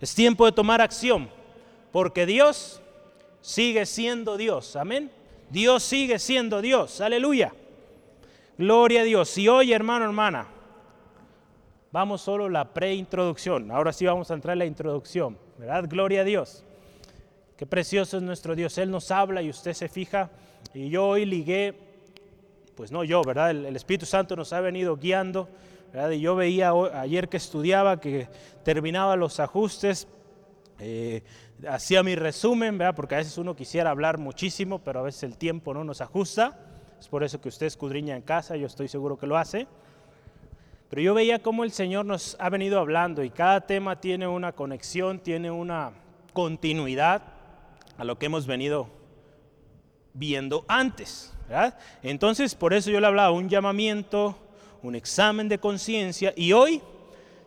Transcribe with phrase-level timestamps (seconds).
[0.00, 1.28] Es tiempo de tomar acción,
[1.92, 2.80] porque Dios
[3.40, 4.76] sigue siendo Dios.
[4.76, 5.10] Amén.
[5.50, 7.00] Dios sigue siendo Dios.
[7.00, 7.52] Aleluya.
[8.56, 9.36] Gloria a Dios.
[9.38, 10.46] Y hoy, hermano, hermana,
[11.90, 13.70] vamos solo la preintroducción.
[13.70, 15.38] Ahora sí vamos a entrar en la introducción.
[15.58, 15.84] ¿Verdad?
[15.88, 16.64] Gloria a Dios.
[17.56, 18.78] Qué precioso es nuestro Dios.
[18.78, 20.30] Él nos habla y usted se fija.
[20.74, 21.74] Y yo hoy ligué,
[22.76, 23.50] pues no yo, ¿verdad?
[23.50, 25.48] El, Espíritu Santo nos ha venido guiando.
[26.12, 28.28] Y yo veía ayer que estudiaba que
[28.62, 30.06] terminaba los ajustes.
[30.78, 31.22] Eh,
[31.68, 32.94] hacía mi resumen, ¿verdad?
[32.94, 36.58] porque a veces uno quisiera hablar muchísimo, pero a veces el tiempo no nos ajusta.
[37.00, 39.66] Es por eso que usted escudriña en casa, yo estoy seguro que lo hace.
[40.90, 44.52] Pero yo veía cómo el Señor nos ha venido hablando y cada tema tiene una
[44.52, 45.92] conexión, tiene una
[46.32, 47.22] continuidad
[47.98, 48.88] a lo que hemos venido
[50.14, 51.34] viendo antes.
[52.02, 54.38] Entonces, por eso yo le hablaba un llamamiento,
[54.82, 56.82] un examen de conciencia y hoy,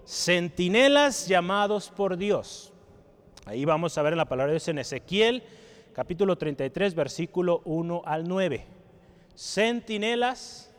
[0.05, 2.71] centinelas llamados por Dios.
[3.45, 5.43] Ahí vamos a ver en la palabra de Dios en Ezequiel,
[5.93, 8.65] capítulo 33, versículo 1 al 9.
[9.35, 10.71] Centinelas,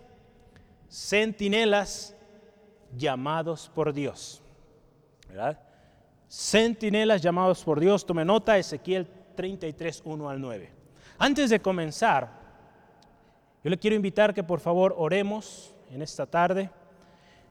[0.89, 2.15] centinelas
[2.97, 4.43] llamados por Dios.
[5.29, 5.59] ¿Verdad?
[6.29, 8.07] Centinelas llamados por Dios.
[8.07, 10.71] Tome nota, Ezequiel 33, 1 al 9.
[11.19, 12.43] Antes de comenzar,
[13.65, 16.71] yo le quiero invitar que por favor oremos en esta tarde.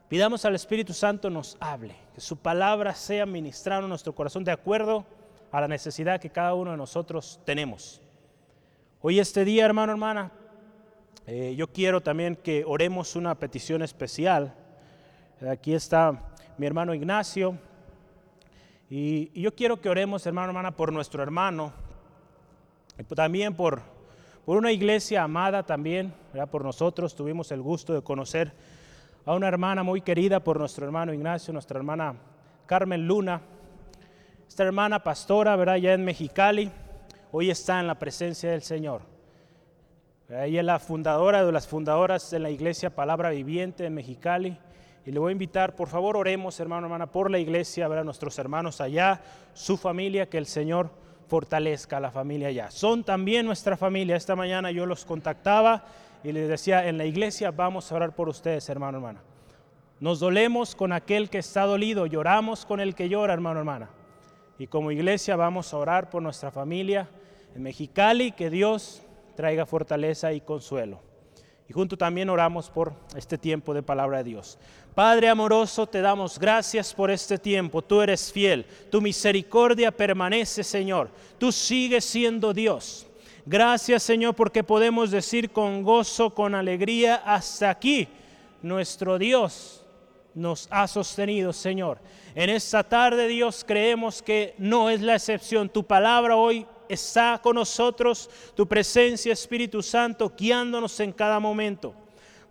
[0.09, 4.51] Pidamos al Espíritu Santo nos hable, que su palabra sea ministrada en nuestro corazón de
[4.51, 5.05] acuerdo
[5.51, 8.01] a la necesidad que cada uno de nosotros tenemos.
[9.01, 10.31] Hoy este día, hermano, hermana,
[11.27, 14.53] eh, yo quiero también que oremos una petición especial.
[15.49, 17.57] Aquí está mi hermano Ignacio,
[18.93, 21.71] y, yo quiero que oremos, hermano, hermana, por nuestro hermano,
[22.99, 23.81] y también por,
[24.45, 26.13] por una iglesia amada también,
[26.49, 27.15] por nosotros.
[27.15, 28.51] Tuvimos el gusto de conocer
[29.25, 32.15] a una hermana muy querida por nuestro hermano Ignacio, nuestra hermana
[32.65, 33.41] Carmen Luna.
[34.47, 35.75] Esta hermana pastora, ¿verdad?
[35.77, 36.71] ya en Mexicali,
[37.31, 39.01] hoy está en la presencia del Señor.
[40.27, 44.57] Ella es la fundadora de las fundadoras de la iglesia Palabra Viviente en Mexicali.
[45.05, 48.37] Y le voy a invitar, por favor, oremos, hermano, hermana, por la iglesia, a nuestros
[48.39, 49.21] hermanos allá,
[49.53, 50.89] su familia, que el Señor
[51.31, 52.69] fortalezca a la familia allá.
[52.71, 54.17] Son también nuestra familia.
[54.17, 55.85] Esta mañana yo los contactaba
[56.25, 59.21] y les decía, en la iglesia vamos a orar por ustedes, hermano, hermana.
[60.01, 63.89] Nos dolemos con aquel que está dolido, lloramos con el que llora, hermano, hermana.
[64.59, 67.07] Y como iglesia vamos a orar por nuestra familia
[67.55, 69.01] en Mexicali, que Dios
[69.37, 70.99] traiga fortaleza y consuelo.
[71.71, 74.57] Y junto también oramos por este tiempo de palabra de Dios.
[74.93, 77.81] Padre amoroso, te damos gracias por este tiempo.
[77.81, 78.65] Tú eres fiel.
[78.89, 81.09] Tu misericordia permanece, Señor.
[81.37, 83.07] Tú sigues siendo Dios.
[83.45, 88.09] Gracias, Señor, porque podemos decir con gozo, con alegría, hasta aquí
[88.61, 89.85] nuestro Dios
[90.33, 91.99] nos ha sostenido, Señor.
[92.35, 95.69] En esta tarde, Dios, creemos que no es la excepción.
[95.69, 101.93] Tu palabra hoy está con nosotros, tu presencia, Espíritu Santo, guiándonos en cada momento.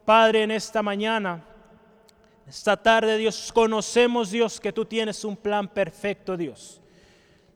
[0.05, 1.45] Padre, en esta mañana,
[2.49, 6.81] esta tarde, Dios, conocemos, Dios, que tú tienes un plan perfecto, Dios.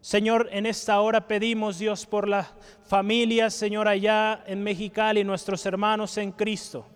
[0.00, 2.52] Señor, en esta hora pedimos, Dios, por la
[2.86, 6.86] familia, Señor, allá en Mexicali, nuestros hermanos en Cristo.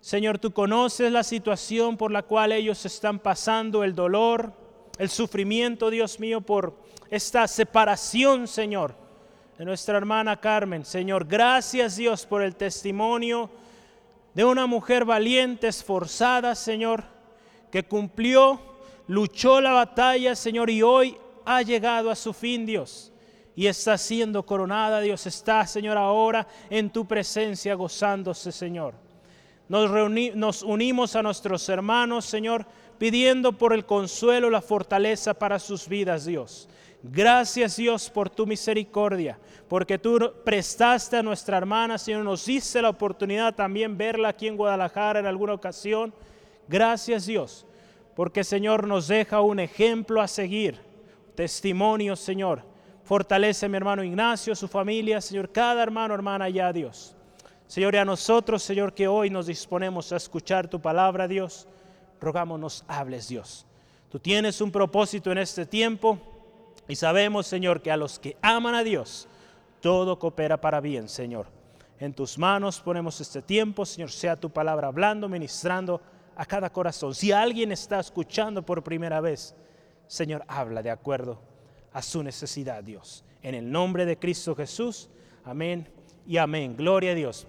[0.00, 4.52] Señor, tú conoces la situación por la cual ellos están pasando, el dolor,
[4.98, 9.05] el sufrimiento, Dios mío, por esta separación, Señor
[9.58, 10.84] de nuestra hermana Carmen.
[10.84, 13.50] Señor, gracias Dios por el testimonio
[14.34, 17.04] de una mujer valiente, esforzada, Señor,
[17.70, 18.60] que cumplió,
[19.08, 21.16] luchó la batalla, Señor, y hoy
[21.46, 23.12] ha llegado a su fin, Dios.
[23.54, 28.92] Y está siendo coronada, Dios está, Señor, ahora en tu presencia gozándose, Señor.
[29.70, 29.90] Nos,
[30.34, 32.66] nos unimos a nuestros hermanos, Señor,
[32.98, 36.68] pidiendo por el consuelo, la fortaleza para sus vidas, Dios.
[37.12, 42.88] Gracias Dios por tu misericordia, porque tú prestaste a nuestra hermana, Señor, nos diste la
[42.88, 46.12] oportunidad también verla aquí en Guadalajara en alguna ocasión.
[46.66, 47.64] Gracias Dios,
[48.16, 50.80] porque Señor nos deja un ejemplo a seguir,
[51.36, 52.62] testimonio Señor.
[53.04, 57.14] Fortalece a mi hermano Ignacio, su familia, Señor, cada hermano, hermana ya Dios.
[57.68, 61.68] Señor, y a nosotros, Señor, que hoy nos disponemos a escuchar tu palabra, Dios,
[62.20, 63.64] rogamos nos hables, Dios.
[64.10, 66.35] Tú tienes un propósito en este tiempo
[66.88, 69.28] y sabemos, Señor, que a los que aman a Dios,
[69.80, 71.46] todo coopera para bien, Señor.
[71.98, 76.00] En tus manos ponemos este tiempo, Señor, sea tu palabra hablando, ministrando
[76.36, 77.14] a cada corazón.
[77.14, 79.54] Si alguien está escuchando por primera vez,
[80.06, 81.40] Señor, habla de acuerdo
[81.92, 83.24] a su necesidad, Dios.
[83.42, 85.08] En el nombre de Cristo Jesús,
[85.44, 85.88] amén
[86.26, 86.76] y amén.
[86.76, 87.46] Gloria a Dios.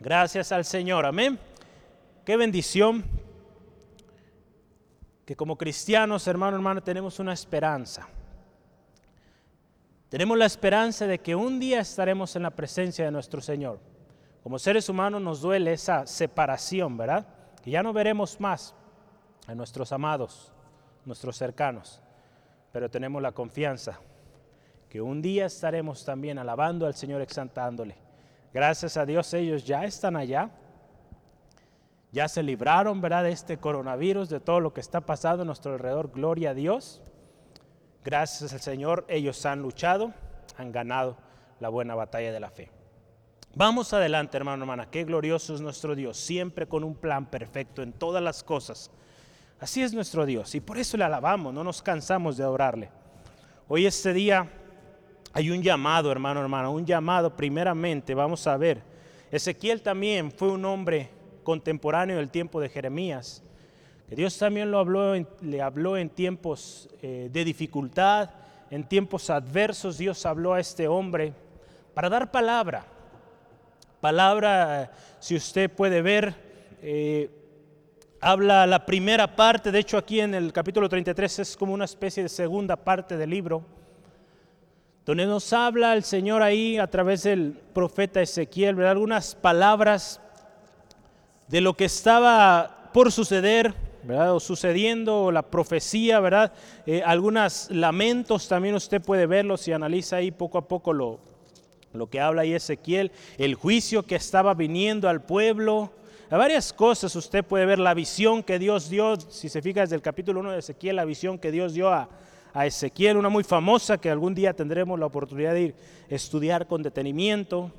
[0.00, 1.38] Gracias al Señor, amén.
[2.24, 3.04] Qué bendición
[5.24, 8.08] que como cristianos, hermano, hermano, tenemos una esperanza
[10.08, 13.78] Tenemos la esperanza de que un día estaremos en la presencia de nuestro Señor.
[14.42, 17.26] Como seres humanos nos duele esa separación, ¿verdad?
[17.62, 18.74] Que ya no veremos más
[19.46, 20.52] a nuestros amados,
[21.04, 22.00] nuestros cercanos,
[22.72, 24.00] pero tenemos la confianza
[24.88, 27.96] que un día estaremos también alabando al Señor, exaltándole.
[28.54, 30.50] Gracias a Dios ellos ya están allá,
[32.10, 35.74] ya se libraron, ¿verdad?, de este coronavirus, de todo lo que está pasando a nuestro
[35.74, 36.10] alrededor.
[36.10, 37.02] Gloria a Dios.
[38.08, 40.14] Gracias al Señor, ellos han luchado,
[40.56, 41.18] han ganado
[41.60, 42.70] la buena batalla de la fe.
[43.54, 44.90] Vamos adelante, hermano, hermana.
[44.90, 48.90] Qué glorioso es nuestro Dios, siempre con un plan perfecto en todas las cosas.
[49.60, 52.88] Así es nuestro Dios y por eso le alabamos, no nos cansamos de adorarle.
[53.68, 54.48] Hoy este día
[55.34, 58.80] hay un llamado, hermano, hermana, un llamado primeramente, vamos a ver.
[59.30, 61.10] Ezequiel también fue un hombre
[61.42, 63.42] contemporáneo del tiempo de Jeremías,
[64.16, 68.30] Dios también lo habló, le habló en tiempos eh, de dificultad,
[68.70, 71.34] en tiempos adversos, Dios habló a este hombre
[71.94, 72.86] para dar palabra.
[74.00, 76.34] Palabra, si usted puede ver,
[76.82, 77.30] eh,
[78.20, 82.22] habla la primera parte, de hecho aquí en el capítulo 33 es como una especie
[82.22, 83.62] de segunda parte del libro,
[85.04, 90.20] donde nos habla el Señor ahí a través del profeta Ezequiel, algunas palabras
[91.48, 94.34] de lo que estaba por suceder, ¿verdad?
[94.34, 96.54] O sucediendo, la profecía, ¿verdad?
[96.86, 101.20] Eh, algunos lamentos también usted puede verlos y analiza ahí poco a poco lo,
[101.92, 105.92] lo que habla ahí Ezequiel, el juicio que estaba viniendo al pueblo.
[106.30, 109.96] A varias cosas usted puede ver la visión que Dios dio, si se fija desde
[109.96, 112.08] el capítulo 1 de Ezequiel, la visión que Dios dio a,
[112.54, 115.74] a Ezequiel, una muy famosa que algún día tendremos la oportunidad de ir
[116.10, 117.70] a estudiar con detenimiento.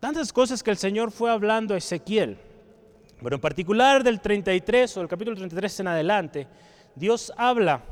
[0.00, 2.36] Tantas cosas que el Señor fue hablando a Ezequiel.
[3.22, 6.46] Pero en particular del 33 o del capítulo 33 en adelante,
[6.94, 7.82] Dios habla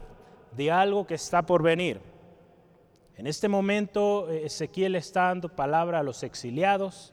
[0.57, 2.01] de algo que está por venir.
[3.17, 7.13] En este momento eh, Ezequiel está dando palabra a los exiliados,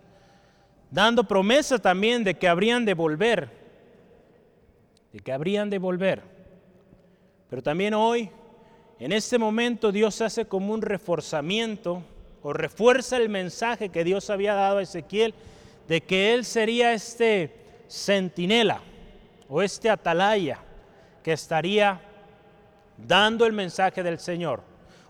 [0.91, 3.49] dando promesa también de que habrían de volver,
[5.11, 6.21] de que habrían de volver.
[7.49, 8.29] Pero también hoy,
[8.99, 12.03] en este momento, Dios hace como un reforzamiento
[12.43, 15.33] o refuerza el mensaje que Dios había dado a Ezequiel
[15.87, 18.81] de que él sería este centinela
[19.47, 20.59] o este atalaya
[21.23, 22.01] que estaría
[22.97, 24.61] dando el mensaje del Señor.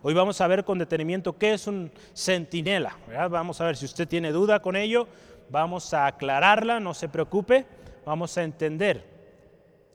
[0.01, 2.97] Hoy vamos a ver con detenimiento qué es un centinela.
[3.29, 5.07] Vamos a ver si usted tiene duda con ello,
[5.49, 7.65] vamos a aclararla, no se preocupe,
[8.05, 9.13] vamos a entender.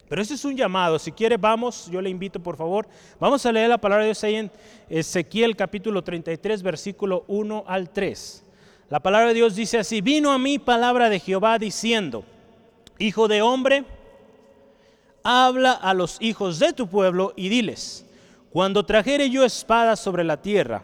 [0.07, 0.97] Pero ese es un llamado.
[0.97, 2.87] Si quiere, vamos, yo le invito por favor.
[3.19, 4.51] Vamos a leer la palabra de Dios ahí en
[4.89, 8.43] Ezequiel capítulo 33, versículo 1 al 3.
[8.89, 12.25] La palabra de Dios dice así, vino a mí palabra de Jehová diciendo,
[12.99, 13.85] Hijo de hombre,
[15.23, 18.05] habla a los hijos de tu pueblo y diles,
[18.51, 20.83] cuando trajere yo espada sobre la tierra,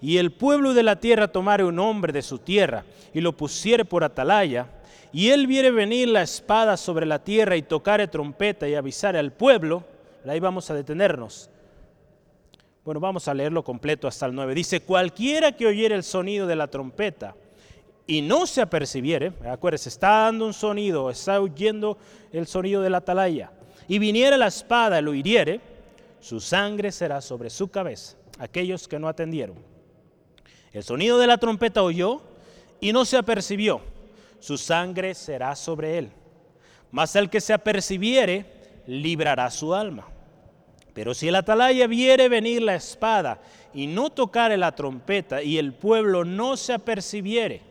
[0.00, 3.84] y el pueblo de la tierra tomare un hombre de su tierra y lo pusiere
[3.84, 4.66] por atalaya,
[5.12, 9.30] y él viere venir la espada sobre la tierra y tocare trompeta y avisare al
[9.32, 9.84] pueblo,
[10.26, 11.48] ahí vamos a detenernos.
[12.84, 14.52] Bueno, vamos a leerlo completo hasta el 9.
[14.54, 17.36] Dice, cualquiera que oyere el sonido de la trompeta
[18.06, 21.98] y no se apercibiere, acuérdese, está dando un sonido, está oyendo
[22.32, 23.52] el sonido de la atalaya,
[23.88, 25.60] y viniera la espada y lo hiriere,
[26.20, 29.56] su sangre será sobre su cabeza, aquellos que no atendieron.
[30.72, 32.22] El sonido de la trompeta oyó
[32.80, 33.82] y no se apercibió
[34.42, 36.10] su sangre será sobre él.
[36.90, 38.44] Mas el que se apercibiere,
[38.88, 40.08] librará su alma.
[40.92, 43.40] Pero si el atalaya viere venir la espada
[43.72, 47.62] y no tocare la trompeta y el pueblo no se apercibiere,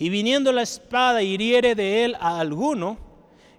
[0.00, 2.96] y viniendo la espada hiriere de él a alguno,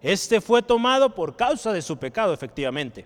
[0.02, 3.06] este fue tomado por causa de su pecado, efectivamente.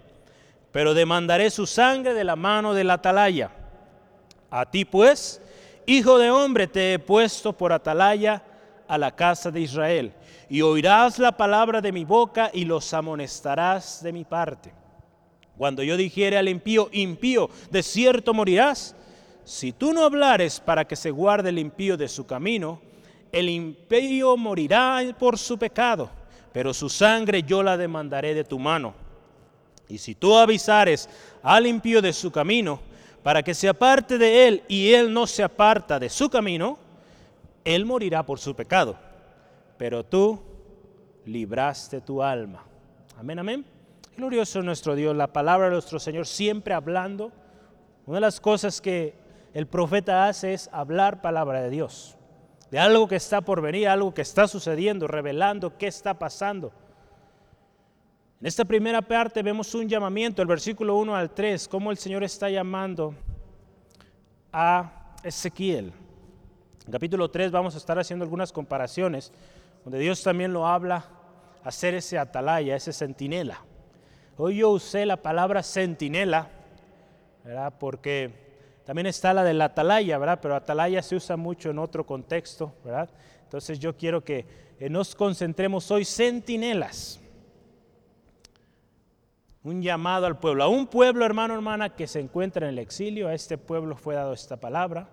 [0.71, 3.51] Pero demandaré su sangre de la mano del atalaya.
[4.49, 5.41] A ti pues,
[5.85, 8.41] hijo de hombre, te he puesto por atalaya
[8.87, 10.13] a la casa de Israel,
[10.49, 14.71] y oirás la palabra de mi boca y los amonestarás de mi parte.
[15.57, 18.95] Cuando yo dijere al impío, impío, de cierto morirás,
[19.43, 22.79] si tú no hablares para que se guarde el impío de su camino,
[23.35, 26.09] el impío morirá por su pecado,
[26.53, 28.93] pero su sangre yo la demandaré de tu mano.
[29.89, 31.09] Y si tú avisares
[31.43, 32.79] al impío de su camino,
[33.21, 36.77] para que se aparte de él y él no se aparta de su camino,
[37.65, 38.95] él morirá por su pecado,
[39.77, 40.39] pero tú
[41.25, 42.63] libraste tu alma.
[43.17, 43.65] Amén, amén.
[44.15, 47.33] Glorioso nuestro Dios, la palabra de nuestro Señor siempre hablando.
[48.05, 49.13] Una de las cosas que
[49.53, 52.15] el profeta hace es hablar palabra de Dios,
[52.71, 56.71] de algo que está por venir, algo que está sucediendo, revelando qué está pasando.
[58.41, 62.23] En esta primera parte vemos un llamamiento, el versículo 1 al 3, cómo el Señor
[62.23, 63.15] está llamando
[64.51, 65.93] a Ezequiel.
[66.85, 69.31] En capítulo 3 vamos a estar haciendo algunas comparaciones,
[69.83, 71.05] donde Dios también lo habla,
[71.63, 73.61] hacer ese atalaya, ese centinela.
[74.37, 76.49] Hoy yo usé la palabra centinela,
[77.43, 77.73] ¿verdad?
[77.79, 78.44] Porque
[78.85, 80.39] también está la de la atalaya, ¿verdad?
[80.41, 83.09] Pero atalaya se usa mucho en otro contexto, ¿verdad?
[83.43, 84.45] Entonces yo quiero que
[84.79, 87.19] eh, nos concentremos hoy centinelas.
[89.63, 93.27] Un llamado al pueblo, a un pueblo hermano, hermana, que se encuentra en el exilio,
[93.27, 95.09] a este pueblo fue dado esta palabra.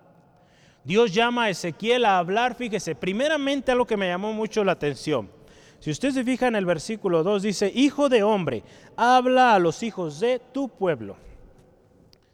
[0.83, 5.31] Dios llama a Ezequiel a hablar, fíjese, primeramente algo que me llamó mucho la atención.
[5.79, 8.63] Si usted se fija en el versículo 2, dice, Hijo de hombre,
[8.95, 11.15] habla a los hijos de tu pueblo.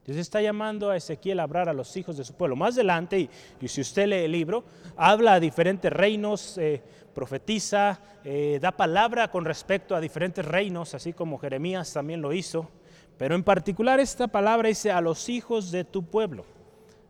[0.10, 2.56] Dios está llamando a Ezequiel a hablar a los hijos de su pueblo.
[2.56, 3.30] Más adelante,
[3.62, 4.64] y, si usted lee el libro,
[4.98, 6.82] habla a diferentes reinos, eh,
[7.14, 12.72] profetiza, eh, da palabra con respecto a diferentes reinos, así como Jeremías también lo hizo.
[13.20, 16.44] Pero en particular esta palabra dice a los hijos de tu pueblo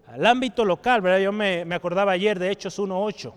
[0.08, 1.20] al ámbito local, ¿verdad?
[1.20, 3.32] Yo me, acordaba ayer de Hechos 1.8,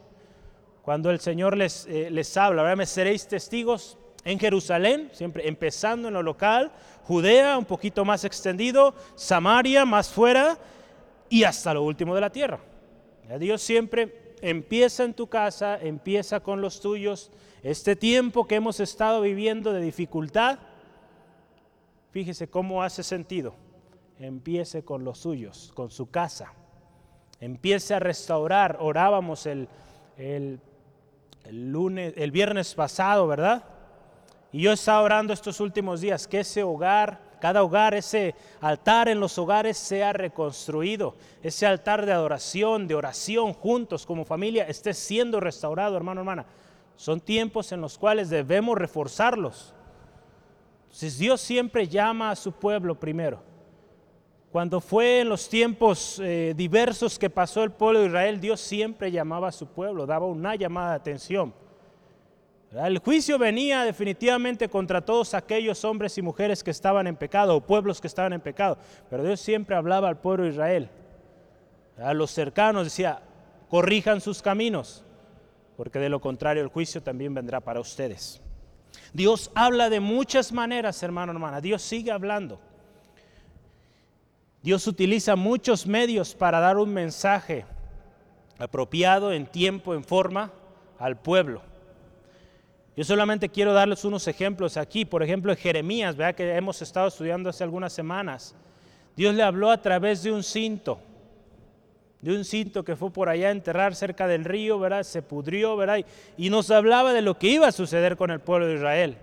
[0.82, 2.78] cuando el Señor les, eh, les habla, ¿verdad?
[2.78, 6.72] Me seréis testigos en Jerusalén, siempre empezando en lo local,
[7.04, 10.56] Judea un poquito más extendido, Samaria más fuera
[11.28, 12.60] y hasta lo último de la tierra.
[13.38, 17.30] Dios siempre empieza en tu casa, empieza con los tuyos.
[17.62, 20.58] Este tiempo que hemos estado viviendo de dificultad,
[22.10, 23.54] fíjese cómo hace sentido.
[24.18, 26.52] Empiece con los suyos, con su casa
[27.42, 28.78] empiece a restaurar.
[28.80, 29.68] Orábamos el,
[30.16, 30.60] el,
[31.50, 33.64] lunes, el viernes pasado, ¿verdad?
[34.52, 39.18] Y yo estaba orando estos últimos días que ese hogar, cada hogar, ese altar en
[39.18, 45.40] los hogares sea reconstruido, ese altar de adoración, de oración juntos como familia esté siendo
[45.40, 46.44] restaurado, hermano, hermana.
[46.96, 49.74] Son tiempos en los cuales debemos reforzarlos.
[50.84, 53.42] Entonces Dios siempre llama a su pueblo primero.
[54.52, 59.10] Cuando fue en los tiempos eh, diversos que pasó el pueblo de Israel, Dios siempre
[59.10, 61.54] llamaba a su pueblo, daba una llamada de atención.
[62.74, 67.60] El juicio venía definitivamente contra todos aquellos hombres y mujeres que estaban en pecado o
[67.60, 68.78] pueblos que estaban en pecado,
[69.10, 70.88] pero Dios siempre hablaba al pueblo de Israel.
[71.98, 73.20] A los cercanos decía,
[73.68, 75.04] corrijan sus caminos,
[75.76, 78.40] porque de lo contrario el juicio también vendrá para ustedes.
[79.12, 81.60] Dios habla de muchas maneras, hermano, hermana.
[81.60, 82.58] Dios sigue hablando.
[84.62, 87.66] Dios utiliza muchos medios para dar un mensaje
[88.58, 90.52] apropiado en tiempo, en forma
[90.98, 91.71] al pueblo.
[92.96, 95.04] Yo solamente quiero darles unos ejemplos aquí.
[95.04, 96.34] Por ejemplo, en Jeremías, ¿verdad?
[96.34, 98.54] que hemos estado estudiando hace algunas semanas.
[99.16, 100.98] Dios le habló a través de un cinto,
[102.20, 105.02] de un cinto que fue por allá a enterrar cerca del río, ¿verdad?
[105.02, 106.04] se pudrió, ¿verdad?
[106.36, 109.16] y nos hablaba de lo que iba a suceder con el pueblo de Israel.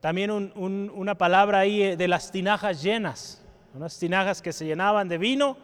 [0.00, 3.42] También una palabra ahí eh, de las tinajas llenas
[3.74, 5.56] unas tinajas que se llenaban de vino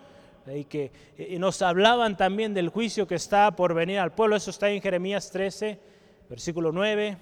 [0.46, 0.92] y que
[1.38, 4.36] nos hablaban también del juicio que está por venir al pueblo.
[4.36, 5.78] Eso está en Jeremías 13,
[6.28, 7.16] versículo 9,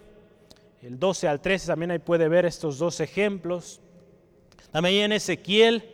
[0.82, 3.80] el 12 al 13, también ahí puede ver estos dos ejemplos.
[4.70, 5.84] También en Ezequiel,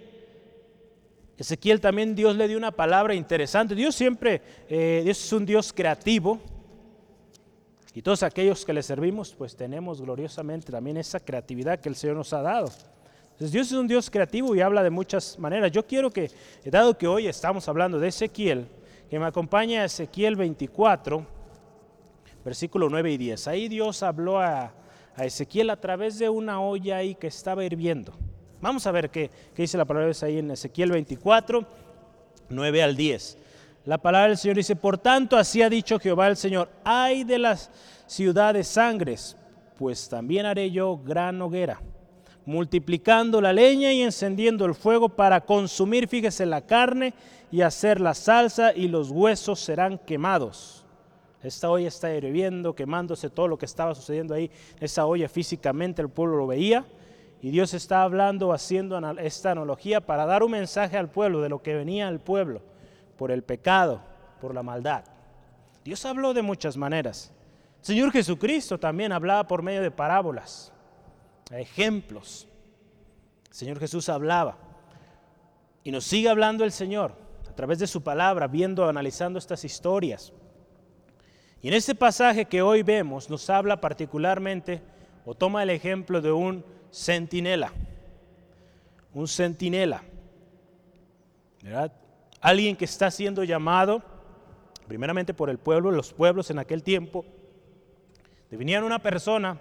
[1.38, 3.76] Ezequiel también Dios le dio una palabra interesante.
[3.76, 6.40] Dios siempre, eh, Dios es un Dios creativo.
[7.94, 12.16] Y todos aquellos que le servimos, pues tenemos gloriosamente también esa creatividad que el Señor
[12.16, 12.70] nos ha dado.
[13.38, 15.70] Dios es un Dios creativo y habla de muchas maneras.
[15.70, 16.28] Yo quiero que,
[16.64, 18.66] dado que hoy estamos hablando de Ezequiel,
[19.08, 21.24] que me acompañe a Ezequiel 24,
[22.45, 23.49] versículo 9 y 10.
[23.49, 24.73] Ahí Dios habló a,
[25.16, 28.12] Ezequiel a través de una olla ahí que estaba hirviendo.
[28.61, 31.66] Vamos a ver qué, qué dice la palabra de ahí en Ezequiel 24,
[32.49, 33.38] 9 al 10.
[33.85, 37.38] La palabra del Señor dice, por tanto así ha dicho Jehová el Señor, ay de
[37.40, 37.71] las
[38.07, 39.37] ciudades sangres,
[39.76, 41.80] pues también haré yo gran hoguera
[42.49, 47.12] multiplicando la leña y encendiendo el fuego para consumir, fíjese, la carne
[47.50, 50.77] y hacer la salsa y los huesos serán quemados.
[51.42, 54.50] Esta olla está hirviendo, quemándose todo lo que estaba sucediendo ahí.
[54.80, 56.85] Esa olla físicamente el pueblo lo veía
[57.40, 61.62] y Dios está hablando, haciendo esta analogía para dar un mensaje al pueblo de lo
[61.62, 62.62] que venía al pueblo
[63.16, 64.00] por el pecado,
[64.40, 65.04] por la maldad.
[65.85, 67.33] Dios habló de muchas maneras.
[67.80, 70.73] Señor Jesucristo también hablaba por medio de parábolas
[71.52, 72.47] ejemplos.
[73.49, 74.59] El Señor Jesús hablaba
[75.85, 77.14] y nos sigue hablando el Señor
[77.49, 80.33] a través de su palabra, viendo, analizando estas historias.
[81.62, 84.80] Y en este pasaje que hoy vemos nos habla particularmente
[85.24, 87.72] o toma el ejemplo de un centinela.
[89.12, 90.02] Un centinela.
[91.62, 91.92] ¿verdad?
[92.40, 94.02] Alguien que está siendo llamado
[94.88, 97.24] primeramente por el pueblo, los pueblos en aquel tiempo.
[98.50, 99.60] Definían una persona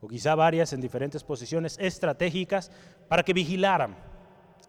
[0.00, 2.70] o quizá varias en diferentes posiciones estratégicas
[3.08, 3.96] para que vigilaran.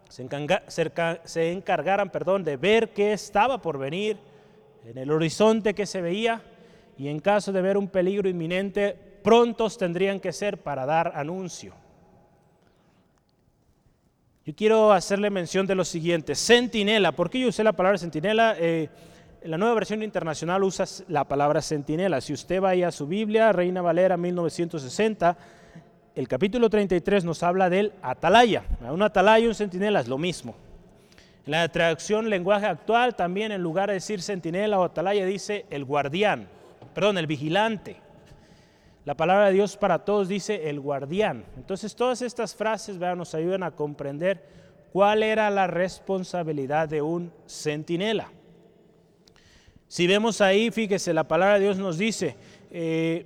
[0.08, 4.18] se, encargaran perdón, de ver qué estaba por venir,
[4.86, 6.42] en el horizonte que se veía,
[6.98, 11.74] y en caso de ver un peligro inminente, prontos tendrían que ser para dar anuncio.
[14.46, 17.12] Yo quiero hacerle mención de lo siguiente, centinela.
[17.12, 18.56] ¿Por qué yo usé la palabra centinela?
[18.58, 18.90] Eh,
[19.44, 22.22] la nueva versión internacional usa la palabra centinela.
[22.22, 25.38] Si usted va a su Biblia, Reina Valera 1960,
[26.16, 28.64] el capítulo 33 nos habla del atalaya.
[28.90, 30.56] Un atalaya y un centinela es lo mismo.
[31.48, 35.86] En la traducción lenguaje actual también en lugar de decir centinela o atalaya dice el
[35.86, 36.50] guardián,
[36.94, 37.96] perdón, el vigilante.
[39.06, 41.46] La palabra de Dios para todos dice el guardián.
[41.56, 44.44] Entonces todas estas frases nos ayudan a comprender
[44.92, 48.30] cuál era la responsabilidad de un centinela.
[49.88, 52.36] Si vemos ahí, fíjese, la palabra de Dios nos dice,
[52.72, 53.26] eh,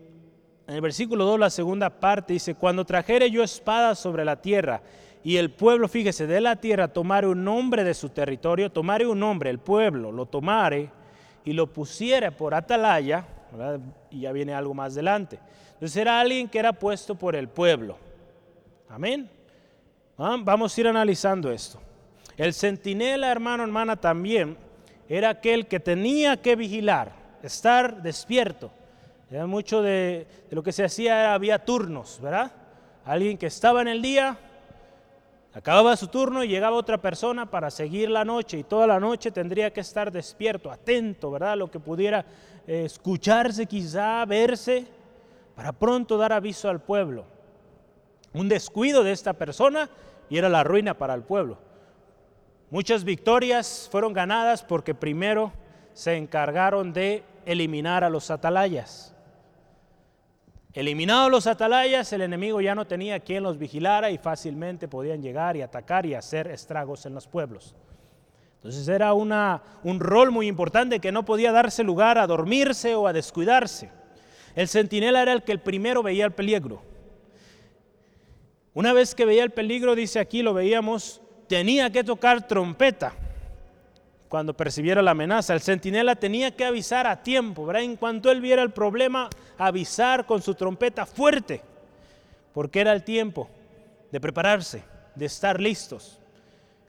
[0.68, 4.84] en el versículo 2, la segunda parte, dice, cuando trajere yo espada sobre la tierra
[5.24, 9.20] y el pueblo, fíjese, de la tierra tomare un nombre de su territorio, tomare un
[9.20, 10.90] nombre, el pueblo lo tomare
[11.46, 13.26] y lo pusiere por atalaya,
[14.10, 15.40] y ya viene algo más adelante.
[15.74, 17.98] Entonces era alguien que era puesto por el pueblo.
[18.90, 19.30] Amén.
[20.18, 21.80] Ah, vamos a ir analizando esto.
[22.38, 24.58] El centinela, hermano, hermana, también
[25.10, 27.12] era aquel que tenía que vigilar,
[27.44, 28.72] estar despierto.
[29.30, 32.52] Era mucho de, lo que se hacía, había turnos, ¿verdad?
[33.06, 34.38] Alguien que estaba en el día,
[35.54, 39.32] acababa su turno y llegaba otra persona para seguir la noche y toda la noche
[39.32, 41.58] tendría que estar despierto, atento, ¿verdad?
[41.58, 42.26] Lo que pudiera
[42.68, 44.86] eh, escucharse quizá, verse
[45.56, 47.26] para pronto dar aviso al pueblo.
[48.34, 49.90] Un descuido de esta persona
[50.30, 51.58] y era la ruina para el pueblo.
[52.70, 55.52] Muchas victorias fueron ganadas porque primero
[55.94, 59.14] se encargaron de eliminar a los atalayas.
[60.74, 65.58] Eliminados los atalayas, el enemigo ya no tenía quien los vigilara y fácilmente podían llegar
[65.58, 67.76] y atacar y hacer estragos en los pueblos.
[68.56, 73.08] Entonces era una, un rol muy importante que no podía darse lugar a dormirse o
[73.08, 73.90] a descuidarse.
[74.56, 76.82] El centinela era el que el primero veía el peligro.
[78.74, 83.14] Una vez que veía el peligro, dice aquí, lo veíamos, tenía que tocar trompeta
[84.30, 85.54] cuando percibiera la amenaza.
[85.54, 87.84] El centinela tenía que avisar a tiempo, ¿verdad?
[87.84, 89.30] En cuanto él viera el problema,
[89.68, 91.62] avisar con su trompeta fuerte,
[92.54, 93.50] porque era el tiempo
[94.12, 94.84] de prepararse,
[95.16, 96.20] de estar listos.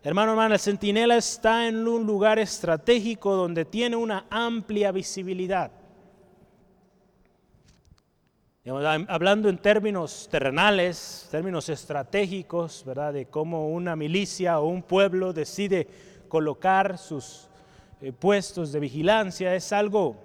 [0.02, 5.70] Hermano, hermano, el centinela está en un lugar estratégico donde tiene una amplia visibilidad
[8.64, 13.12] hablando en términos terrenales, términos estratégicos, ¿verdad?
[13.12, 15.88] De cómo una milicia o un pueblo decide
[16.28, 17.48] colocar sus
[18.00, 20.16] eh, puestos de vigilancia, es algo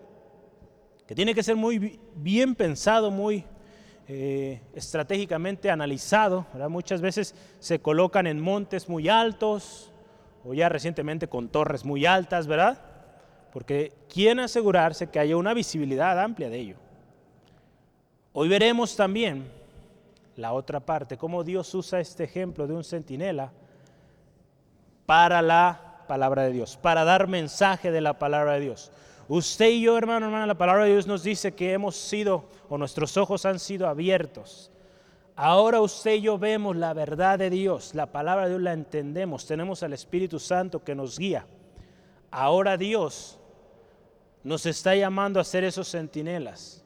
[1.07, 3.45] que tiene que ser muy bien pensado, muy
[4.09, 6.45] eh, estratégicamente analizado.
[6.69, 9.91] Muchas veces se colocan en montes muy altos
[10.43, 12.81] o ya recientemente con torres muy altas, ¿verdad?
[13.53, 16.75] Porque quieren asegurarse que haya una visibilidad amplia de ello.
[18.33, 19.49] Hoy veremos también
[20.35, 23.51] la otra parte, cómo Dios usa este ejemplo de un centinela
[25.05, 28.91] para la palabra de Dios, para dar mensaje de la palabra de Dios.
[29.29, 32.77] Usted y yo, hermano, hermana, la palabra de Dios nos dice que hemos sido, o
[32.77, 34.71] nuestros ojos han sido abiertos.
[35.35, 39.45] Ahora usted y yo vemos la verdad de Dios, la palabra de Dios la entendemos,
[39.45, 41.45] tenemos al Espíritu Santo que nos guía.
[42.31, 43.37] Ahora Dios
[44.43, 46.83] nos está llamando a ser esos centinelas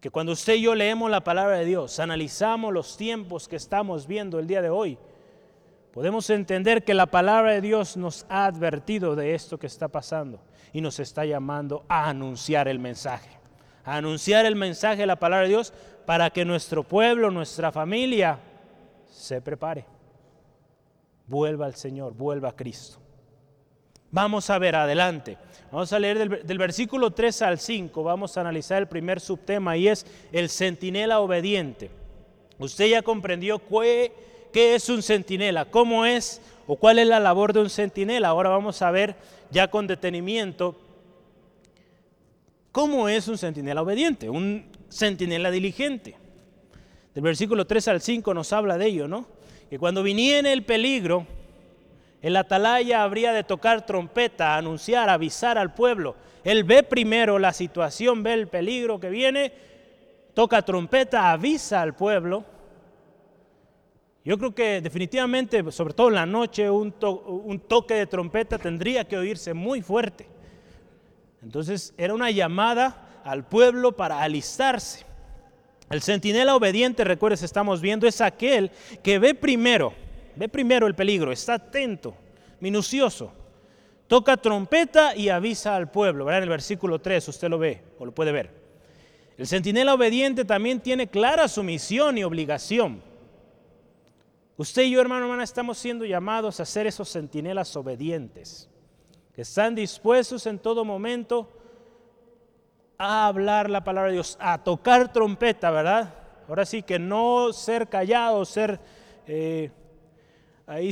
[0.00, 4.06] que cuando usted y yo leemos la palabra de Dios, analizamos los tiempos que estamos
[4.06, 4.96] viendo el día de hoy,
[5.92, 10.40] podemos entender que la palabra de Dios nos ha advertido de esto que está pasando
[10.72, 13.30] y nos está llamando a anunciar el mensaje,
[13.84, 15.72] a anunciar el mensaje de la palabra de Dios
[16.06, 18.38] para que nuestro pueblo, nuestra familia
[19.10, 19.84] se prepare,
[21.26, 22.98] vuelva al Señor, vuelva a Cristo.
[24.10, 25.36] Vamos a ver adelante.
[25.70, 29.88] Vamos a leer del, versículo 3 al 5, vamos a analizar el primer subtema y
[29.88, 31.90] es el centinela obediente.
[32.58, 37.54] Usted ya comprendió qué, qué es un centinela, cómo es o cuál es la labor
[37.54, 38.28] de un centinela.
[38.28, 39.16] Ahora vamos a ver
[39.50, 40.78] ya con detenimiento
[42.70, 46.14] cómo es un centinela obediente, un centinela diligente.
[47.14, 49.26] Del versículo 3 al 5 nos habla de ello, ¿no?
[49.70, 51.26] Que cuando viniera el peligro,
[52.20, 56.16] el atalaya habría de tocar trompeta, anunciar, avisar al pueblo.
[56.44, 59.52] Él ve primero la situación, ve el peligro que viene,
[60.34, 62.44] toca trompeta, avisa al pueblo.
[64.28, 66.92] Yo creo que definitivamente, sobre todo en la noche, un,
[67.66, 70.26] toque de trompeta tendría que oírse muy fuerte.
[71.42, 75.06] Entonces era una llamada al pueblo para alistarse.
[75.88, 78.70] El centinela obediente, recuerdes, estamos viendo, es aquel
[79.02, 79.94] que ve primero
[80.36, 82.14] ve primero el peligro, está atento,
[82.60, 83.32] minucioso.
[84.08, 86.26] Toca trompeta y avisa al pueblo.
[86.26, 86.40] ¿verdad?
[86.40, 88.50] En el versículo 3 usted lo ve o lo puede ver.
[89.38, 93.07] El centinela obediente también tiene clara su misión y obligación.
[94.58, 98.68] Usted y yo, hermano, hermana, estamos siendo llamados a ser esos centinelas obedientes,
[99.32, 101.48] que están dispuestos en todo momento
[102.98, 106.12] a hablar la palabra de Dios, a tocar trompeta, ¿verdad?
[106.48, 108.80] Ahora sí que no ser callado, ser,
[109.28, 109.70] eh,
[110.66, 110.90] ahí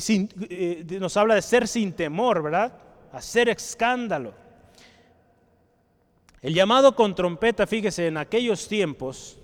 [0.48, 2.72] eh, nos habla de ser sin temor, ¿verdad?
[3.11, 4.33] Hacer escándalo.
[6.40, 9.40] El llamado con trompeta, fíjese, en aquellos tiempos,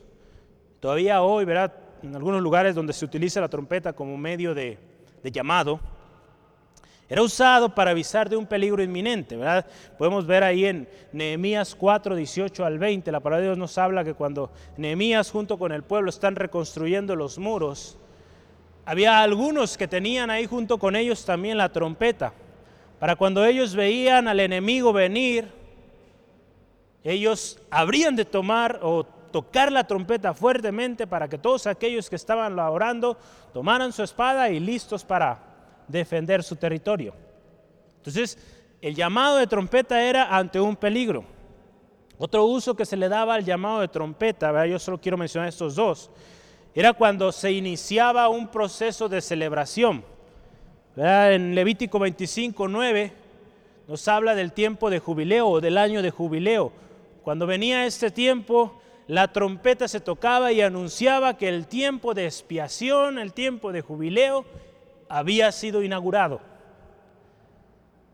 [0.79, 1.82] todavía hoy, ¿verdad?
[2.03, 4.77] En algunos lugares donde se utiliza la trompeta como medio de,
[5.23, 5.79] llamado,
[7.09, 9.67] era usado para avisar de un peligro inminente, ¿verdad?
[9.99, 14.03] Podemos ver ahí en Nehemías 4, 18 al 20, la palabra de Dios nos habla
[14.03, 17.99] que cuando Nehemías junto con el pueblo están reconstruyendo los muros,
[18.85, 22.33] había algunos que tenían ahí junto con ellos también la trompeta,
[22.99, 25.49] para cuando ellos veían al enemigo venir,
[27.05, 32.59] ellos habrían de tomar o tocar la trompeta fuertemente para que todos aquellos que estaban
[32.59, 33.17] orando
[33.53, 35.41] tomaran su espada y listos para
[35.89, 37.15] defender su territorio.
[37.97, 38.39] Entonces,
[38.81, 41.25] el llamado de trompeta era ante un peligro.
[42.19, 45.75] Otro uso que se le daba al llamado de trompeta, yo solo quiero mencionar estos
[45.75, 46.11] dos,
[46.75, 50.05] era cuando se iniciaba un proceso de celebración.
[50.97, 53.13] En Levítico 25, 9
[53.89, 56.73] nos habla del tiempo de jubileo o del año de jubileo.
[57.23, 63.19] Cuando venía este tiempo, la trompeta se tocaba y anunciaba que el tiempo de expiación,
[63.19, 64.45] el tiempo de jubileo,
[65.09, 66.41] había sido inaugurado.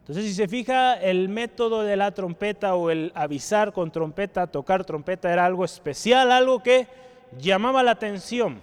[0.01, 4.85] Entonces, si se fija, el método de la trompeta o el avisar con trompeta, tocar
[4.85, 6.89] trompeta, era algo especial, algo que
[7.39, 8.63] llamaba la atención.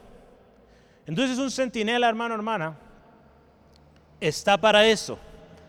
[1.06, 2.76] Entonces, un centinela, hermano, hermana,
[4.20, 5.20] está para eso,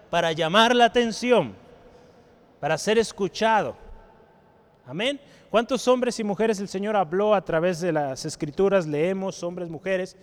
[0.08, 1.54] para llamar la atención,
[2.58, 3.76] para ser escuchado.
[4.86, 5.20] Amén.
[5.50, 8.86] ¿Cuántos hombres y mujeres el Señor habló a través de las escrituras?
[8.86, 10.16] Leemos, hombres, mujeres,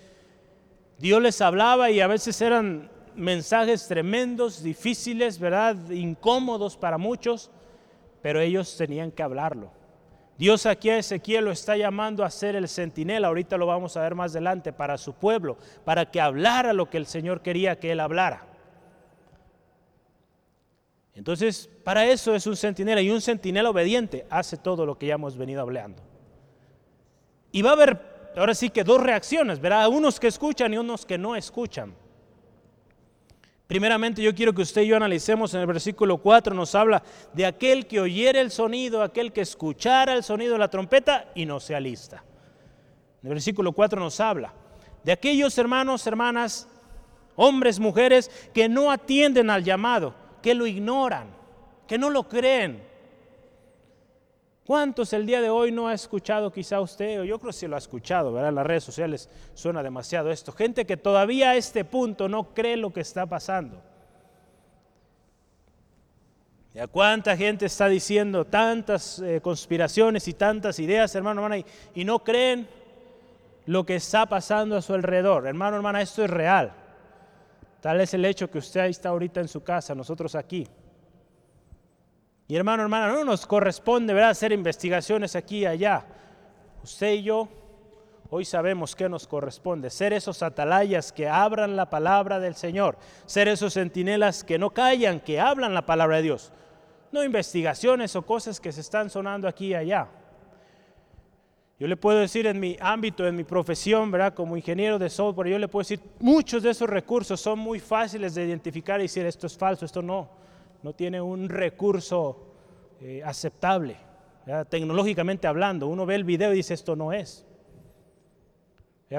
[0.99, 5.89] Dios les hablaba y a veces eran mensajes tremendos, difíciles, ¿verdad?
[5.89, 7.51] Incómodos para muchos,
[8.21, 9.71] pero ellos tenían que hablarlo.
[10.37, 14.01] Dios aquí a Ezequiel lo está llamando a ser el centinela, ahorita lo vamos a
[14.01, 17.91] ver más adelante, para su pueblo, para que hablara lo que el Señor quería que
[17.91, 18.47] él hablara.
[21.15, 25.15] Entonces, para eso es un centinela y un centinela obediente hace todo lo que ya
[25.15, 26.01] hemos venido hablando.
[27.51, 31.05] Y va a haber ahora sí que dos reacciones, verá, unos que escuchan y unos
[31.05, 31.93] que no escuchan.
[33.67, 37.01] Primeramente yo quiero que usted y yo analicemos en el versículo 4, nos habla
[37.33, 41.45] de aquel que oyere el sonido, aquel que escuchara el sonido de la trompeta y
[41.45, 42.23] no se alista.
[43.21, 44.53] En el versículo 4 nos habla
[45.03, 46.67] de aquellos hermanos, hermanas,
[47.35, 50.13] hombres, mujeres que no atienden al llamado,
[50.43, 51.29] que lo ignoran,
[51.87, 52.93] que no lo creen,
[54.65, 57.23] ¿Cuántos el día de hoy no ha escuchado quizá usted?
[57.23, 58.49] Yo creo que sí lo ha escuchado, ¿verdad?
[58.49, 60.53] En las redes sociales suena demasiado esto.
[60.53, 63.81] Gente que todavía a este punto no cree lo que está pasando.
[66.73, 72.05] ¿Y cuánta gente está diciendo tantas eh, conspiraciones y tantas ideas, hermano, hermana, y, y
[72.05, 72.67] no creen
[73.65, 75.45] lo que está pasando a su alrededor?
[75.45, 76.73] Hermano, hermana, esto es real.
[77.83, 80.65] Tal es el hecho que usted está ahorita en su casa, nosotros aquí.
[82.47, 84.29] Y hermano, hermana, no nos corresponde ¿verdad?
[84.29, 86.05] hacer investigaciones aquí y allá.
[86.81, 87.49] Usted y yo
[88.29, 89.89] hoy sabemos que nos corresponde.
[89.89, 92.97] Ser esos atalayas que abran la palabra del Señor.
[93.25, 96.53] Ser esos centinelas que no callan, que hablan la palabra de Dios.
[97.11, 100.07] No investigaciones o cosas que se están sonando aquí y allá.
[101.83, 104.33] Yo le puedo decir en mi ámbito, en mi profesión, ¿verdad?
[104.33, 108.33] Como ingeniero de software, yo le puedo decir, muchos de esos recursos son muy fáciles
[108.33, 110.43] de identificar y decir esto es falso, esto no
[110.83, 112.37] no tiene un recurso
[112.99, 113.95] eh, aceptable,
[114.69, 115.87] tecnológicamente hablando.
[115.87, 117.45] Uno ve el video y dice esto no es.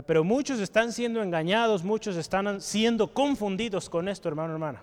[0.06, 4.82] Pero muchos están siendo engañados, muchos están siendo confundidos con esto, hermano, hermana.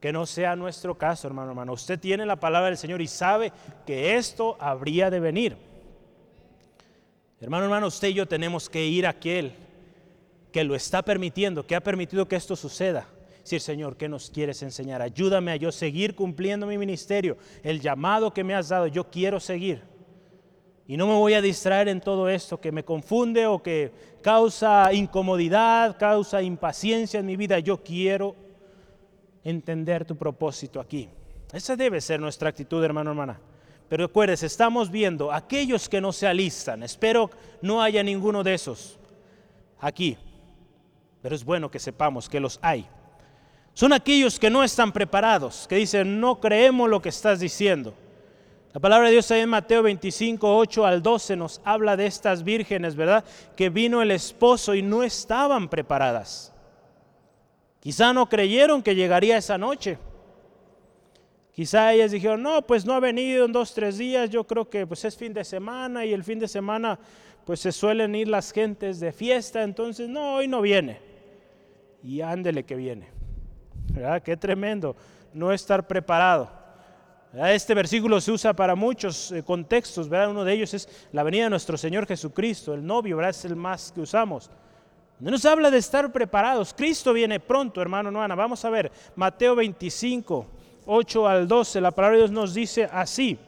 [0.00, 1.72] Que no sea nuestro caso, hermano, hermano.
[1.72, 3.52] Usted tiene la palabra del Señor y sabe
[3.84, 5.67] que esto habría de venir.
[7.40, 9.52] Hermano, hermano, usted y yo tenemos que ir a aquel
[10.52, 13.06] que lo está permitiendo, que ha permitido que esto suceda
[13.48, 15.00] decir, Señor, ¿qué nos quieres enseñar?
[15.00, 19.40] Ayúdame a yo seguir cumpliendo mi ministerio, el llamado que me has dado, yo quiero
[19.40, 19.82] seguir.
[20.86, 24.92] Y no me voy a distraer en todo esto que me confunde o que causa
[24.92, 27.58] incomodidad, causa impaciencia en mi vida.
[27.58, 28.34] Yo quiero
[29.44, 31.08] entender tu propósito aquí.
[31.52, 33.38] Esa debe ser nuestra actitud, hermano, hermana.
[33.88, 36.82] Pero recuerdes, estamos viendo aquellos que no se alistan.
[36.82, 37.30] Espero
[37.62, 38.98] no haya ninguno de esos
[39.80, 40.16] aquí.
[41.22, 42.86] pero es bueno que sepamos que los hay.
[43.74, 47.94] Son aquellos que no están preparados, que dicen, no creemos lo que estás diciendo.
[48.72, 52.44] La palabra de Dios ahí en Mateo 25, 8 al 12 nos habla de estas
[52.44, 53.24] vírgenes, ¿verdad?
[53.56, 56.52] Que vino el esposo y no estaban preparadas.
[57.80, 59.98] Quizá no creyeron que llegaría esa noche.
[61.58, 64.86] Quizá ellas dijeron, no, pues no ha venido en dos, tres días, yo creo que
[64.86, 66.96] pues es fin de semana y el fin de semana
[67.44, 71.00] pues se suelen ir las gentes de fiesta, entonces no, hoy no viene.
[72.04, 73.08] Y ándele que viene.
[73.92, 74.22] ¿Verdad?
[74.22, 74.94] Qué tremendo
[75.34, 76.48] no estar preparado.
[77.32, 80.30] Este versículo se usa para muchos eh, contextos, ¿verdad?
[80.30, 83.30] Uno de ellos es la venida de nuestro Señor Jesucristo, el novio, ¿verdad?
[83.30, 84.48] Es el más que usamos.
[85.18, 86.72] No nos habla de estar preparados.
[86.72, 88.36] Cristo viene pronto, hermano, hermana.
[88.36, 90.46] Vamos a ver, Mateo 25,
[90.90, 93.38] 8 al 12, la palabra de Dios nos dice así.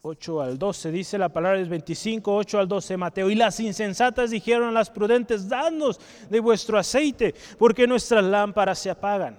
[0.00, 3.28] 8 al 12, dice la palabra de 25, 8 al 12, Mateo.
[3.28, 8.88] Y las insensatas dijeron a las prudentes, dadnos de vuestro aceite, porque nuestras lámparas se
[8.88, 9.38] apagan.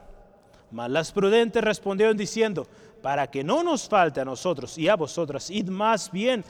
[0.69, 2.67] Mas las prudentes respondieron diciendo,
[3.01, 6.45] para que no nos falte a nosotros y a vosotras, id más bien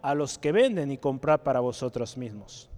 [0.00, 2.70] a los que venden y comprad para vosotros mismos,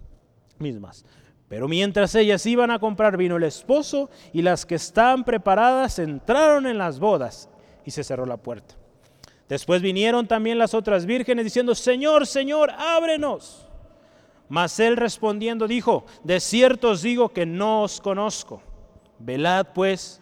[0.57, 1.05] mismas.
[1.51, 6.65] Pero mientras ellas iban a comprar vino el esposo y las que estaban preparadas entraron
[6.65, 7.49] en las bodas
[7.85, 8.75] y se cerró la puerta.
[9.49, 13.67] Después vinieron también las otras vírgenes diciendo, Señor, Señor, ábrenos.
[14.47, 18.61] Mas él respondiendo dijo, de cierto os digo que no os conozco.
[19.19, 20.21] Velad pues,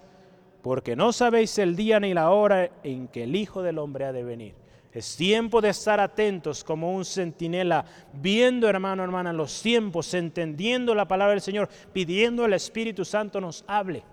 [0.63, 4.11] porque no sabéis el día ni la hora en que el Hijo del Hombre ha
[4.11, 4.55] de venir.
[4.91, 11.07] Es tiempo de estar atentos como un centinela, viendo, hermano, hermana, los tiempos, entendiendo la
[11.07, 14.03] palabra del Señor, pidiendo al Espíritu Santo nos hable.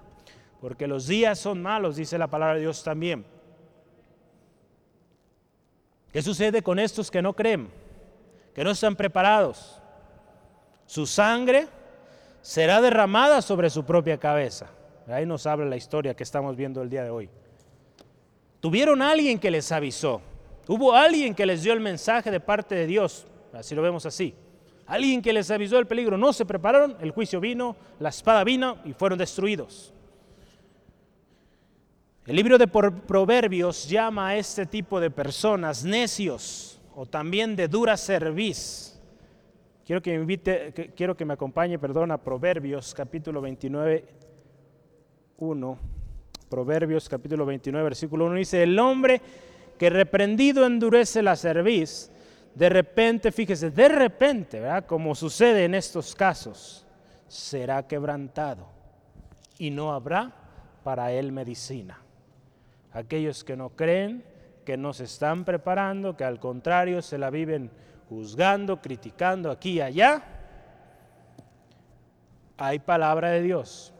[0.61, 3.25] Porque los días son malos, dice la palabra de Dios también.
[6.13, 7.69] ¿Qué sucede con estos que no creen?
[8.55, 9.81] Que no están preparados.
[10.85, 11.69] Su sangre
[12.43, 14.69] será derramada sobre su propia cabeza.
[15.09, 17.31] Ahí nos habla la historia que estamos viendo el día de hoy.
[18.61, 20.21] Tuvieron alguien que les avisó.
[20.69, 24.35] Hubo alguien que les dio el mensaje de parte de Dios, así lo vemos así.
[24.87, 28.79] Alguien que les avisó el peligro, no se prepararon, el juicio vino, la espada vino
[28.85, 29.93] y fueron destruidos.
[32.27, 37.97] El libro de Proverbios llama a este tipo de personas necios o también de dura
[37.97, 39.01] cerviz.
[39.85, 44.05] Quiero que me invite, quiero que me acompañe, perdón, a Proverbios capítulo 29,
[45.39, 45.79] 1.
[46.49, 49.21] Proverbios capítulo 29, versículo 1 dice, el hombre
[49.79, 52.11] que reprendido endurece la cerviz,
[52.55, 54.87] de repente, fíjese, de repente, ¿verdad?
[54.87, 56.87] como sucede en estos casos,
[57.29, 58.67] será quebrantado
[59.59, 60.33] y no habrá
[60.83, 62.01] para él medicina.
[62.93, 64.25] Aquellos que no creen,
[64.65, 67.71] que no se están preparando, que al contrario se la viven
[68.09, 70.23] juzgando, criticando aquí y allá,
[72.57, 73.93] hay palabra de Dios,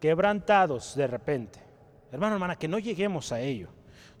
[0.00, 1.60] quebrantados de repente.
[2.12, 3.68] Hermano, hermana, que no lleguemos a ello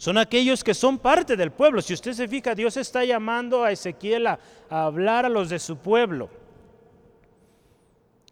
[0.00, 1.82] son aquellos que son parte del pueblo.
[1.82, 4.38] Si usted se fija, Dios está llamando a Ezequiel a,
[4.70, 6.30] hablar a los de su pueblo.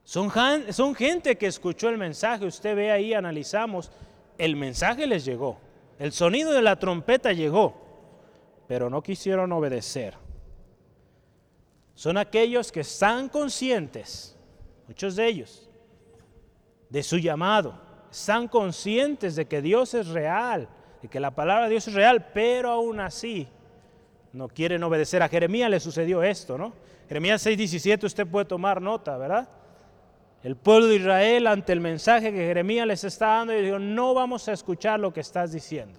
[0.02, 0.32] Son,
[0.72, 2.46] son gente que escuchó el mensaje.
[2.46, 3.90] Usted ve ahí, analizamos,
[4.38, 5.58] el mensaje les llegó.
[5.98, 7.74] El sonido de la trompeta llegó,
[8.66, 10.14] pero no quisieron obedecer.
[11.92, 14.34] Son aquellos que están conscientes,
[14.86, 15.68] muchos de ellos,
[16.88, 17.78] de su llamado.
[18.10, 20.66] Están conscientes de que Dios es real,
[21.02, 23.48] de que la palabra de Dios es real, pero aún así
[24.32, 25.22] no quieren obedecer.
[25.22, 26.72] A Jeremías le sucedió esto, ¿no?
[27.08, 29.48] Jeremías 6:17 usted puede tomar nota, ¿verdad?
[30.42, 34.14] El pueblo de Israel ante el mensaje que Jeremías les está dando, y dijo, no
[34.14, 35.98] vamos a escuchar lo que estás diciendo.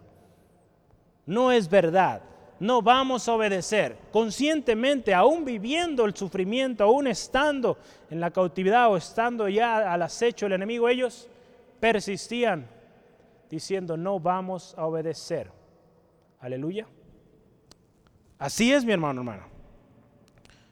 [1.25, 2.21] No es verdad.
[2.59, 3.97] No vamos a obedecer.
[4.11, 7.77] Conscientemente, aún viviendo el sufrimiento, aún estando
[8.09, 11.29] en la cautividad o estando ya al acecho del enemigo, ellos
[11.79, 12.67] persistían
[13.49, 15.51] diciendo, no vamos a obedecer.
[16.39, 16.87] Aleluya.
[18.37, 19.43] Así es, mi hermano, hermano.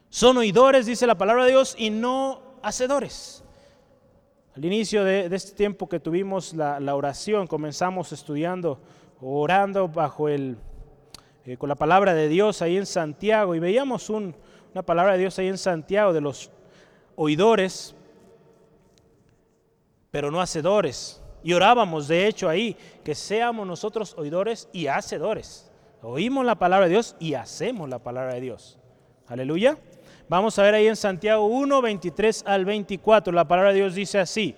[0.08, 3.44] Son oidores, dice la palabra de Dios, y no hacedores.
[4.56, 8.80] Al inicio de, este tiempo que tuvimos la, oración, comenzamos estudiando,
[9.20, 10.56] orando bajo el,
[11.44, 15.38] eh, con la palabra de Dios ahí en Santiago, y veíamos una palabra de Dios
[15.38, 16.50] ahí en Santiago de los
[17.16, 17.94] oidores,
[20.10, 21.22] pero no hacedores.
[21.42, 25.70] Y orábamos, de hecho, ahí, que seamos nosotros oidores y hacedores.
[26.02, 28.78] Oímos la palabra de Dios y hacemos la palabra de Dios.
[29.26, 29.76] Aleluya.
[30.28, 33.32] Vamos a ver ahí en Santiago 1, 23 al 24.
[33.32, 34.54] La palabra de Dios dice así.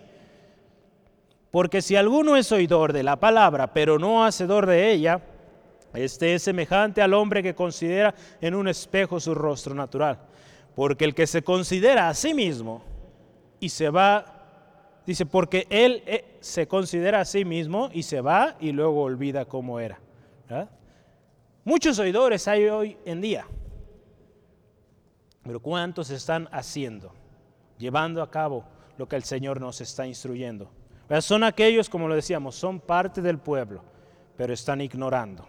[1.51, 5.21] Porque si alguno es oidor de la palabra, pero no hacedor de ella,
[5.95, 10.19] este es semejante al hombre que considera en un espejo su rostro natural.
[10.77, 12.83] Porque el que se considera a sí mismo
[13.59, 14.40] y se va,
[15.07, 19.45] dice, porque él eh, se considera a sí mismo y se va y luego olvida
[19.45, 19.99] cómo era.
[21.65, 23.47] Muchos oidores hay hoy en día,
[25.43, 27.13] pero ¿cuántos están haciendo,
[27.79, 28.65] llevando a cabo
[28.99, 30.71] lo que el Señor nos está instruyendo?
[31.21, 33.83] Son aquellos, como lo decíamos, son parte del pueblo,
[34.37, 35.45] pero están ignorando.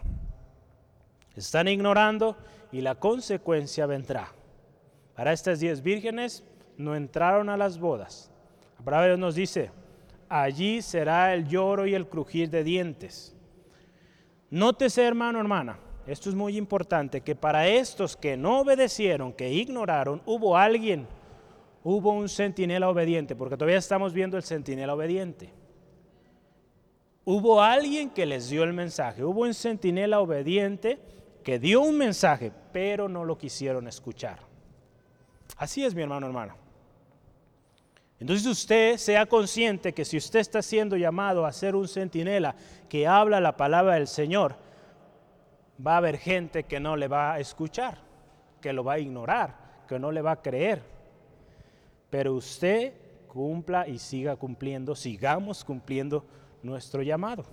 [1.36, 2.36] Están ignorando
[2.72, 4.32] y la consecuencia vendrá.
[5.14, 6.44] Para estas diez vírgenes
[6.76, 8.31] no entraron a las bodas.
[8.82, 9.70] La palabra nos dice,
[10.28, 13.32] allí será el lloro y el crujir de dientes.
[14.50, 20.20] Nótese, hermano, hermana, esto es muy importante, que para estos que no obedecieron, que ignoraron,
[20.26, 21.06] hubo alguien,
[21.84, 25.54] hubo un centinela obediente, porque todavía estamos viendo el centinela obediente.
[27.24, 30.98] Hubo alguien que les dio el mensaje, hubo un centinela obediente
[31.44, 34.40] que dio un mensaje, pero no lo quisieron escuchar.
[35.56, 36.61] Así es, mi hermano, hermano.
[38.22, 42.54] Entonces usted sea consciente que si usted está siendo llamado a ser un centinela
[42.88, 44.54] que habla la palabra del Señor,
[45.84, 47.98] va a haber gente que no le va a escuchar,
[48.60, 49.56] que lo va a ignorar,
[49.88, 50.84] que no le va a creer.
[52.10, 52.92] Pero usted
[53.26, 56.24] cumpla y siga cumpliendo, sigamos cumpliendo
[56.62, 57.44] nuestro llamado.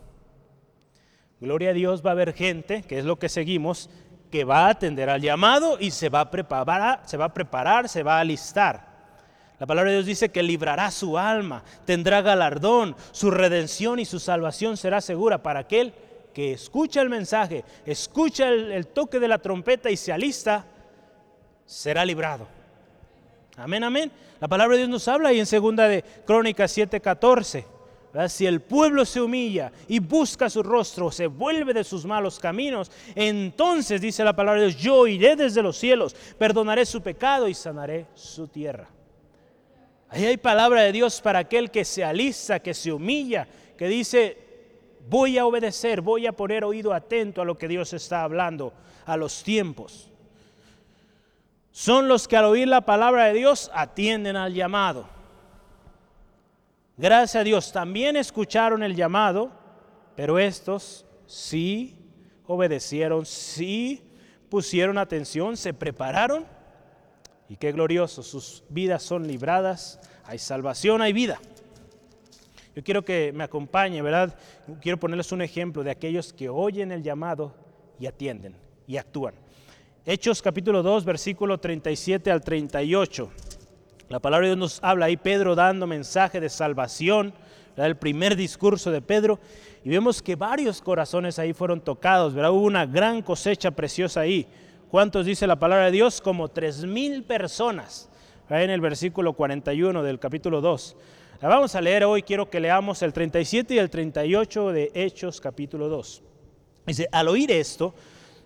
[1.41, 3.89] Gloria a Dios, va a haber gente, que es lo que seguimos,
[4.29, 7.89] que va a atender al llamado y se va a preparar, se va a preparar,
[7.89, 8.88] se va a alistar.
[9.59, 14.17] La palabra de Dios dice que librará su alma, tendrá galardón, su redención y su
[14.19, 15.93] salvación será segura para aquel
[16.33, 20.65] que escucha el mensaje, escucha el, toque de la trompeta y se alista,
[21.65, 22.47] será librado.
[23.57, 24.11] Amén, amén.
[24.39, 27.65] La palabra de Dios nos habla ahí en segunda de Crónicas 7:14.
[28.29, 32.89] Si el pueblo se humilla y busca su rostro, se vuelve de sus malos caminos,
[33.13, 37.53] entonces dice la palabra de Dios, yo iré desde los cielos, perdonaré su pecado y
[37.53, 38.87] sanaré su tierra.
[40.09, 44.37] Ahí hay palabra de Dios para aquel que se alista, que se humilla, que dice,
[45.07, 48.73] voy a obedecer, voy a poner oído atento a lo que Dios está hablando,
[49.05, 50.09] a los tiempos.
[51.71, 55.07] Son los que al oír la palabra de Dios atienden al llamado.
[56.97, 59.51] Gracias a Dios, también escucharon el llamado,
[60.15, 61.95] pero estos sí
[62.45, 64.01] obedecieron, sí
[64.49, 66.45] pusieron atención, se prepararon.
[67.49, 71.39] Y qué glorioso, sus vidas son libradas, hay salvación, hay vida.
[72.75, 74.37] Yo quiero que me acompañe, ¿verdad?
[74.79, 77.55] Quiero ponerles un ejemplo de aquellos que oyen el llamado
[77.99, 78.55] y atienden
[78.87, 79.33] y actúan.
[80.05, 83.31] Hechos capítulo 2, versículo 37 al 38.
[84.09, 87.33] La palabra de Dios nos habla ahí, Pedro dando mensaje de salvación,
[87.75, 89.39] el primer discurso de Pedro,
[89.83, 92.51] y vemos que varios corazones ahí fueron tocados, ¿verdad?
[92.51, 94.47] hubo una gran cosecha preciosa ahí.
[94.89, 96.19] ¿Cuántos dice la palabra de Dios?
[96.19, 98.09] Como tres mil personas,
[98.47, 100.95] ahí en el versículo 41 del capítulo 2.
[101.41, 105.39] La vamos a leer hoy, quiero que leamos el 37 y el 38 de Hechos
[105.39, 106.23] capítulo 2.
[106.87, 107.93] Dice, al oír esto,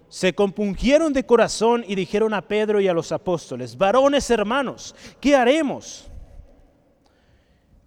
[0.10, 5.38] se compungieron de corazón y dijeron a Pedro y a los apóstoles, varones hermanos, ¿qué
[5.38, 6.12] haremos?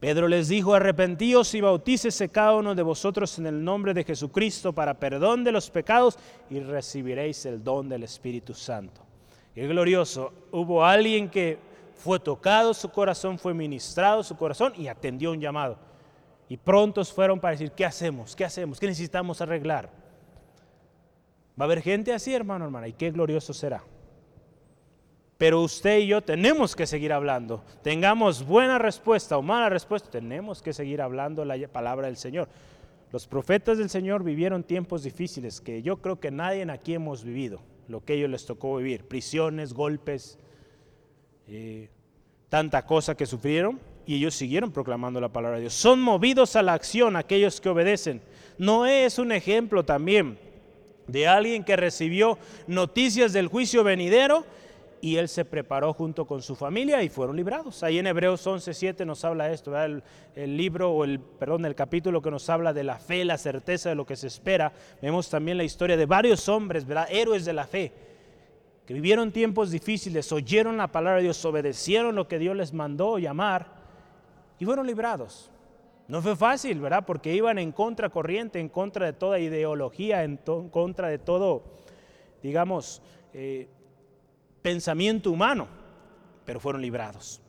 [0.00, 4.74] Pedro les dijo, arrepentíos y bautícese cada uno de vosotros en el nombre de Jesucristo
[4.74, 6.18] para perdón de los pecados
[6.50, 9.00] y recibiréis el don del Espíritu Santo.
[9.54, 11.58] Qué glorioso, hubo alguien que
[11.94, 15.78] fue tocado su corazón, fue ministrado su corazón y atendió un llamado.
[16.48, 18.36] Y prontos fueron para decir, ¿qué hacemos?
[18.36, 18.78] ¿Qué hacemos?
[18.78, 19.90] ¿Qué necesitamos arreglar?
[21.58, 23.82] Va a haber gente así, hermano, hermana, y qué glorioso será.
[25.38, 27.62] Pero usted y yo tenemos que seguir hablando.
[27.82, 32.48] Tengamos buena respuesta o mala respuesta, tenemos que seguir hablando la palabra del Señor.
[33.12, 37.60] Los profetas del Señor vivieron tiempos difíciles que yo creo que nadie aquí hemos vivido,
[37.88, 40.38] lo que ellos les tocó vivir, prisiones, golpes,
[41.46, 41.88] eh,
[42.48, 45.74] tanta cosa que sufrieron y ellos siguieron proclamando la palabra de Dios.
[45.74, 48.22] Son movidos a la acción aquellos que obedecen.
[48.58, 50.38] Noé es un ejemplo también
[51.06, 54.44] de alguien que recibió noticias del juicio venidero
[55.00, 57.82] y él se preparó junto con su familia y fueron librados.
[57.82, 60.02] Ahí en Hebreos 11:7 nos habla esto, el,
[60.34, 63.88] el, libro o el perdón, el capítulo que nos habla de la fe, la certeza
[63.88, 64.72] de lo que se espera.
[65.02, 67.08] Vemos también la historia de varios hombres, ¿verdad?
[67.10, 67.92] héroes de la fe,
[68.86, 73.18] que vivieron tiempos difíciles, oyeron la palabra de Dios, obedecieron lo que Dios les mandó
[73.18, 73.66] llamar
[74.58, 75.50] y fueron librados.
[76.08, 77.04] No fue fácil, ¿verdad?
[77.04, 81.64] Porque iban en contra corriente, en contra de toda ideología, en, contra de todo,
[82.42, 83.02] digamos,
[83.34, 83.68] eh,
[84.66, 85.68] pensamiento humano,
[86.44, 87.40] pero fueron librados.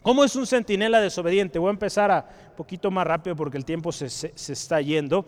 [0.00, 1.58] ¿Cómo es un centinela desobediente?
[1.58, 2.26] Voy a empezar a
[2.56, 5.26] poquito más rápido porque el tiempo se, se está yendo.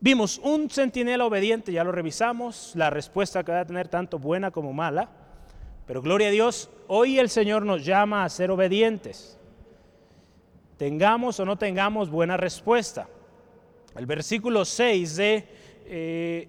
[0.00, 4.50] Vimos un centinela obediente, ya lo revisamos, la respuesta que va a tener tanto buena
[4.50, 5.10] como mala,
[5.86, 9.38] pero gloria a Dios, hoy el Señor nos llama a ser obedientes.
[10.78, 13.06] tengamos o no tengamos buena respuesta.
[13.94, 15.48] El versículo 6 de
[15.84, 16.48] eh,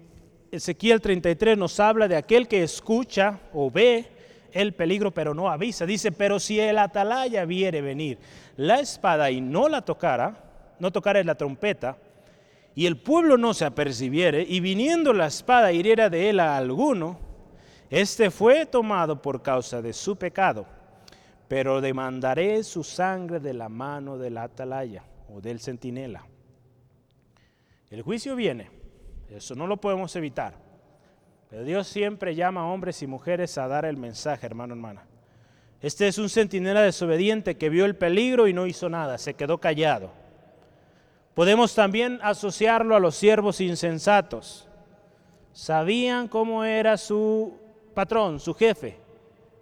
[0.52, 4.06] Ezequiel 33 nos habla de aquel que escucha o ve
[4.52, 5.86] el peligro pero no avisa.
[5.86, 8.18] Dice, pero si el atalaya viere venir
[8.58, 10.44] la espada y no la tocara,
[10.78, 11.96] no tocara la trompeta,
[12.74, 17.18] y el pueblo no se apercibiere, y viniendo la espada hiriera de él a alguno,
[17.88, 20.66] este fue tomado por causa de su pecado,
[21.48, 25.02] pero demandaré su sangre de la mano del atalaya
[25.34, 26.26] o del centinela.
[27.90, 28.81] El juicio viene,
[29.36, 30.54] eso no lo podemos evitar.
[31.48, 35.04] Pero Dios siempre llama a hombres y mujeres a dar el mensaje, hermano, hermana.
[35.80, 39.58] Este es un centinela desobediente que vio el peligro y no hizo nada, se quedó
[39.58, 40.10] callado.
[41.34, 44.68] Podemos también asociarlo a los siervos insensatos.
[45.52, 47.54] Sabían cómo era su
[47.94, 48.98] patrón, su jefe.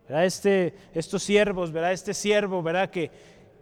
[0.09, 1.93] Este, estos siervos, ¿verdad?
[1.93, 2.91] Este siervo, ¿verdad?
[2.91, 3.11] Que,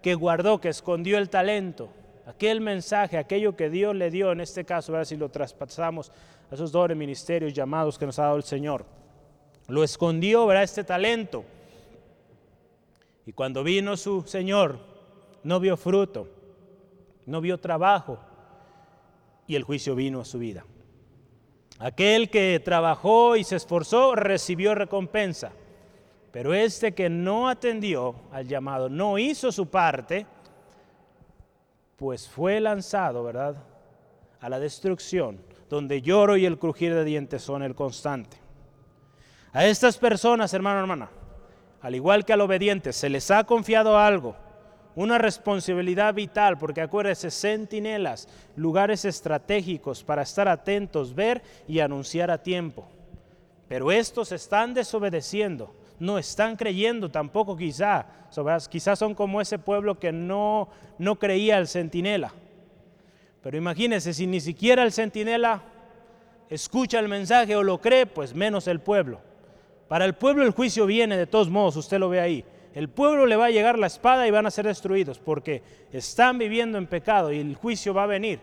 [0.02, 1.90] que guardó, que escondió el talento
[2.28, 6.12] aquel mensaje, aquello que Dios le dio, en este caso, si lo traspasamos
[6.50, 8.84] a esos dones ministerios llamados que nos ha dado el Señor.
[9.66, 11.44] Lo escondió, verá este talento.
[13.24, 14.78] Y cuando vino su Señor,
[15.42, 16.28] no vio fruto,
[17.24, 18.18] no vio trabajo,
[19.46, 20.66] y el juicio vino a su vida.
[21.78, 25.52] Aquel que trabajó y se esforzó recibió recompensa,
[26.30, 30.26] pero este que no atendió al llamado, no hizo su parte,
[31.98, 33.56] pues fue lanzado, ¿verdad?,
[34.40, 38.36] a la destrucción, donde lloro y el crujir de dientes son el constante.
[39.52, 41.10] A estas personas, hermano, hermana,
[41.80, 44.36] al igual que al obediente, se les ha confiado algo,
[44.94, 52.40] una responsabilidad vital, porque acuérdense, centinelas, lugares estratégicos para estar atentos, ver y anunciar a
[52.40, 52.88] tiempo.
[53.66, 58.06] Pero estos están desobedeciendo, no están creyendo tampoco quizá.
[58.70, 60.68] Quizás son como ese pueblo que no,
[60.98, 62.32] no creía al centinela.
[63.42, 65.62] Pero imagínense, si ni siquiera el centinela
[66.50, 69.20] escucha el mensaje o lo cree, pues menos el pueblo.
[69.88, 72.44] Para el pueblo el juicio viene de todos modos, usted lo ve ahí.
[72.74, 76.38] El pueblo le va a llegar la espada y van a ser destruidos porque están
[76.38, 78.40] viviendo en pecado y el juicio va a venir.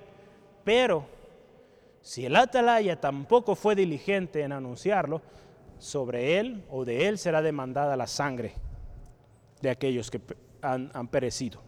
[0.63, 1.05] Pero
[2.01, 5.21] si el atalaya tampoco fue diligente en anunciarlo,
[5.85, 8.53] sobre él o de él será demandada la sangre
[9.61, 10.19] de aquellos que
[10.61, 11.61] han, perecido.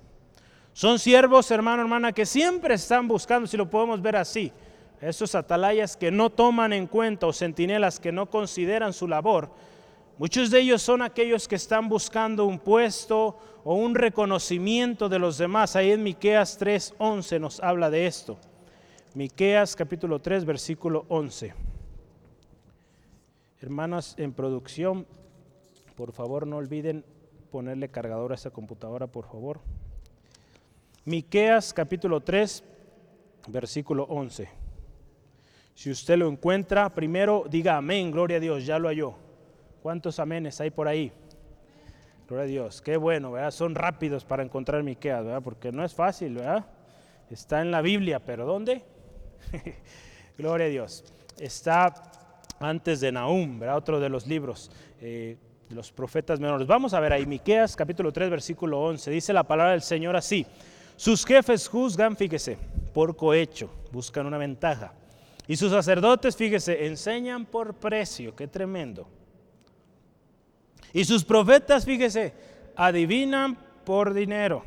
[0.74, 4.52] Son siervos, hermano, hermana, que siempre están buscando, si lo podemos ver así,
[5.00, 9.52] esos atalayas que no toman en cuenta o centinelas que no consideran su labor.
[10.18, 15.38] Muchos de ellos son aquellos que están buscando un puesto o un reconocimiento de los
[15.38, 15.76] demás.
[15.76, 18.40] Ahí en Miqueas 3:11 nos habla de esto.
[19.14, 21.77] Miqueas capítulo 3 versículo 11.
[23.60, 25.08] Hermanas en producción,
[25.96, 27.04] por favor no olviden
[27.50, 29.62] ponerle cargador a esa computadora, por favor.
[31.06, 32.64] Miqueas capítulo 3,
[33.48, 34.48] versículo 11.
[35.74, 39.16] Si usted lo encuentra, primero diga amén, gloria a Dios, ya lo halló.
[39.82, 41.12] ¿Cuántos amenes hay por ahí?
[42.28, 43.50] Gloria a Dios, qué bueno, ¿verdad?
[43.50, 45.42] Son rápidos para encontrar Miqueas, ¿verdad?
[45.42, 46.68] Porque no es fácil, ¿verdad?
[47.32, 48.84] Está en la Biblia, pero ¿dónde?
[50.38, 51.04] gloria a Dios.
[51.40, 51.94] Está
[52.60, 53.78] antes de Nahum, ¿verdad?
[53.78, 55.38] otro de los libros eh,
[55.70, 56.68] de los profetas menores.
[56.68, 59.12] Vamos a ver ahí, Miqueas capítulo 3, versículo 11.
[59.12, 60.46] Dice la palabra del Señor así:
[60.96, 62.58] Sus jefes juzgan, fíjese,
[62.94, 64.94] por cohecho, buscan una ventaja.
[65.48, 69.08] Y sus sacerdotes, fíjese, enseñan por precio, qué tremendo.
[70.94, 72.34] Y sus profetas, fíjese,
[72.76, 74.64] adivinan por dinero.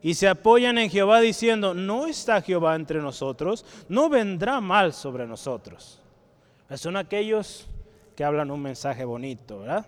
[0.00, 5.26] Y se apoyan en Jehová diciendo, no está Jehová entre nosotros, no vendrá mal sobre
[5.26, 6.00] nosotros.
[6.76, 7.66] Son aquellos
[8.14, 9.86] que hablan un mensaje bonito, ¿verdad?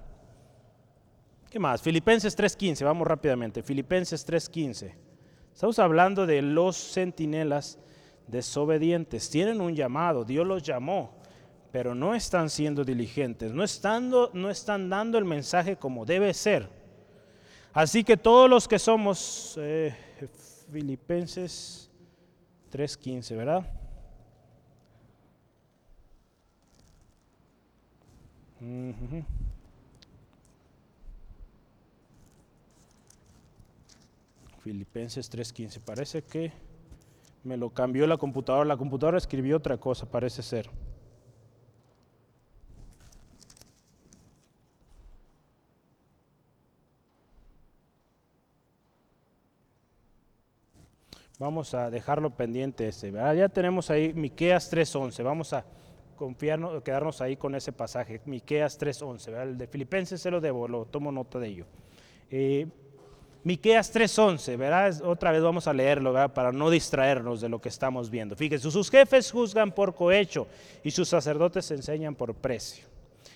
[1.51, 1.83] ¿Qué más?
[1.83, 3.63] Filipenses 3.15, vamos rápidamente.
[3.63, 4.95] Filipenses 3.15.
[5.53, 7.79] Estamos hablando de los centinelas
[8.29, 9.29] desobedientes.
[9.29, 11.13] Tienen un llamado, Dios los llamó,
[11.73, 16.69] pero no están siendo diligentes, no están, no están dando el mensaje como debe ser.
[17.73, 19.95] Así que todos los que somos eh,
[20.71, 21.91] Filipenses
[22.73, 23.80] 3.15, ¿verdad?
[34.63, 35.81] Filipenses 3:15.
[35.81, 36.53] Parece que
[37.43, 38.67] me lo cambió la computadora.
[38.67, 40.69] La computadora escribió otra cosa, parece ser.
[51.39, 53.11] Vamos a dejarlo pendiente ese.
[53.11, 55.23] Ya tenemos ahí Miqueas 3:11.
[55.23, 55.65] Vamos a
[56.21, 60.85] confiarnos, quedarnos ahí con ese pasaje, Miqueas 3.11, el de Filipenses se lo debo, lo
[60.85, 61.65] tomo nota de ello.
[62.31, 62.67] Eh,
[63.43, 65.01] Miqueas 3:11, ¿verdad?
[65.03, 66.35] Otra vez vamos a leerlo, ¿verdad?
[66.35, 68.37] Para no distraernos de lo que estamos viendo.
[68.37, 70.47] Fíjense, sus jefes juzgan por cohecho
[70.85, 72.85] y sus sacerdotes enseñan por precio.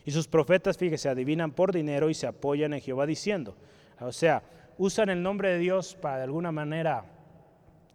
[0.04, 3.56] Y sus profetas, fíjese, adivinan por dinero y se apoyan en Jehová diciendo.
[3.98, 4.42] O sea,
[4.76, 7.06] usan el nombre de Dios para de alguna manera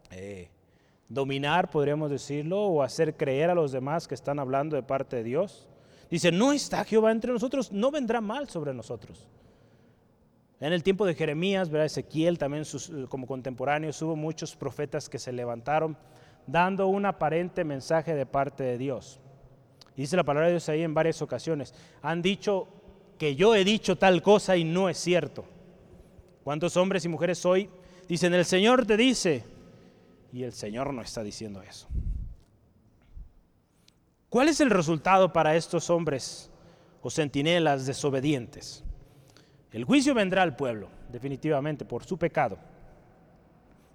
[0.10, 0.50] eh,
[1.10, 5.24] dominar, podríamos decirlo, o hacer creer a los demás que están hablando de parte de
[5.24, 5.68] Dios.
[6.10, 9.28] Dice, no está Jehová entre nosotros, no vendrá mal sobre nosotros.
[10.60, 11.86] En el tiempo de Jeremías, ¿verdad?
[11.86, 12.64] Ezequiel también
[13.07, 15.97] como contemporáneos, hubo muchos profetas que se levantaron
[16.45, 19.20] dando un aparente mensaje de parte de Dios.
[19.95, 21.74] Dice la palabra de Dios ahí en varias ocasiones.
[22.01, 22.68] Han dicho
[23.18, 25.45] que yo he dicho tal cosa y no es cierto.
[26.43, 27.70] ¿Cuántos hombres y mujeres hoy
[28.07, 29.43] dicen, el Señor te dice?
[30.32, 31.88] Y el Señor no está diciendo eso.
[34.30, 36.52] ¿Cuál es el resultado para estos hombres
[37.02, 38.84] o centinelas desobedientes?
[39.72, 42.58] El juicio vendrá al pueblo, definitivamente, por su pecado.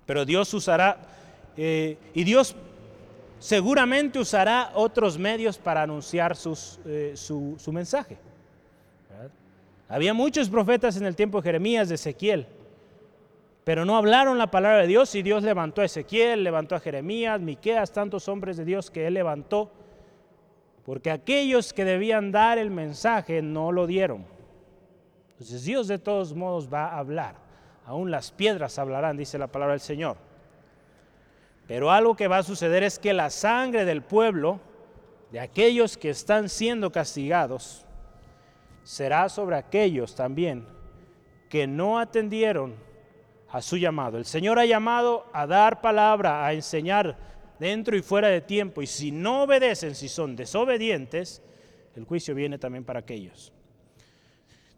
[0.06, 0.98] Pero Dios usará,
[1.56, 2.54] eh, y Dios
[3.38, 6.36] seguramente usará otros medios para anunciar
[6.84, 8.18] eh, su, su, mensaje.
[9.88, 12.46] Había muchos profetas en el tiempo de Jeremías, de Ezequiel,
[13.64, 17.40] pero no hablaron la palabra de Dios y Dios levantó a Ezequiel, levantó a Jeremías,
[17.40, 19.72] Miqueas, tantos hombres de Dios que él levantó,
[20.84, 24.26] porque aquellos que debían dar el mensaje no lo dieron.
[25.30, 27.36] Entonces Dios de todos modos va a hablar.
[27.86, 30.18] Aún las piedras hablarán, dice la palabra del Señor.
[31.66, 34.60] Pero algo que va a suceder es que la sangre del pueblo,
[35.32, 37.86] de aquellos que están siendo castigados,
[38.82, 40.66] será sobre aquellos también
[41.48, 42.74] que no atendieron
[43.54, 44.18] a su llamado.
[44.18, 47.16] El Señor ha llamado a dar palabra, a enseñar
[47.60, 48.82] dentro y fuera de tiempo.
[48.82, 51.40] Y si no obedecen, si son desobedientes,
[51.94, 53.52] el juicio viene también para aquellos.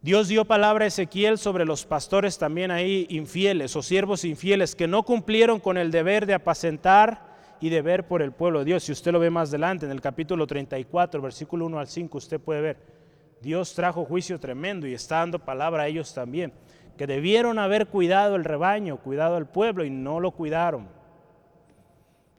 [0.02, 4.86] Dios dio palabra a Ezequiel sobre los pastores también ahí infieles o siervos infieles que
[4.86, 8.84] no cumplieron con el deber de apacentar y de ver por el pueblo de Dios.
[8.84, 12.38] Si usted lo ve más adelante, en el capítulo 34, versículo 1 al 5, usted
[12.38, 12.76] puede ver,
[13.40, 16.52] Dios trajo juicio tremendo y está dando palabra a ellos también,
[16.96, 20.88] que debieron haber cuidado el rebaño, cuidado al pueblo y no lo cuidaron.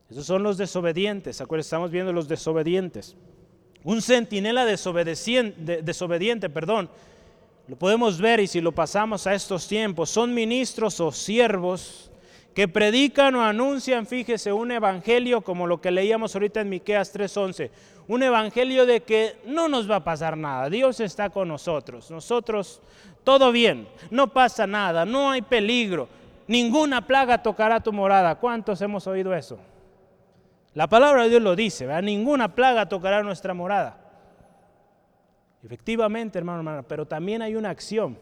[0.09, 3.15] Esos son los desobedientes, acuérdense, estamos viendo los desobedientes.
[3.83, 6.89] Un centinela desobediente, perdón,
[7.67, 12.09] lo podemos ver y si lo pasamos a estos tiempos, son ministros o siervos
[12.53, 17.69] que predican o anuncian, fíjese, un evangelio como lo que leíamos ahorita en Miqueas 3:11,
[18.07, 22.81] un evangelio de que no nos va a pasar nada, Dios está con nosotros, nosotros
[23.23, 26.07] todo bien, no pasa nada, no hay peligro,
[26.47, 28.35] ninguna plaga tocará tu morada.
[28.35, 29.59] ¿Cuántos hemos oído eso?
[30.73, 33.97] La palabra de Dios lo dice, ninguna plaga tocará nuestra morada.
[35.63, 38.17] Efectivamente, hermano, hermano, pero también hay una acción.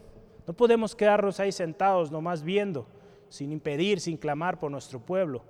[0.46, 2.86] No podemos quedarnos ahí sentados nomás viendo,
[3.28, 5.44] sin impedir, sin clamar por nuestro pueblo,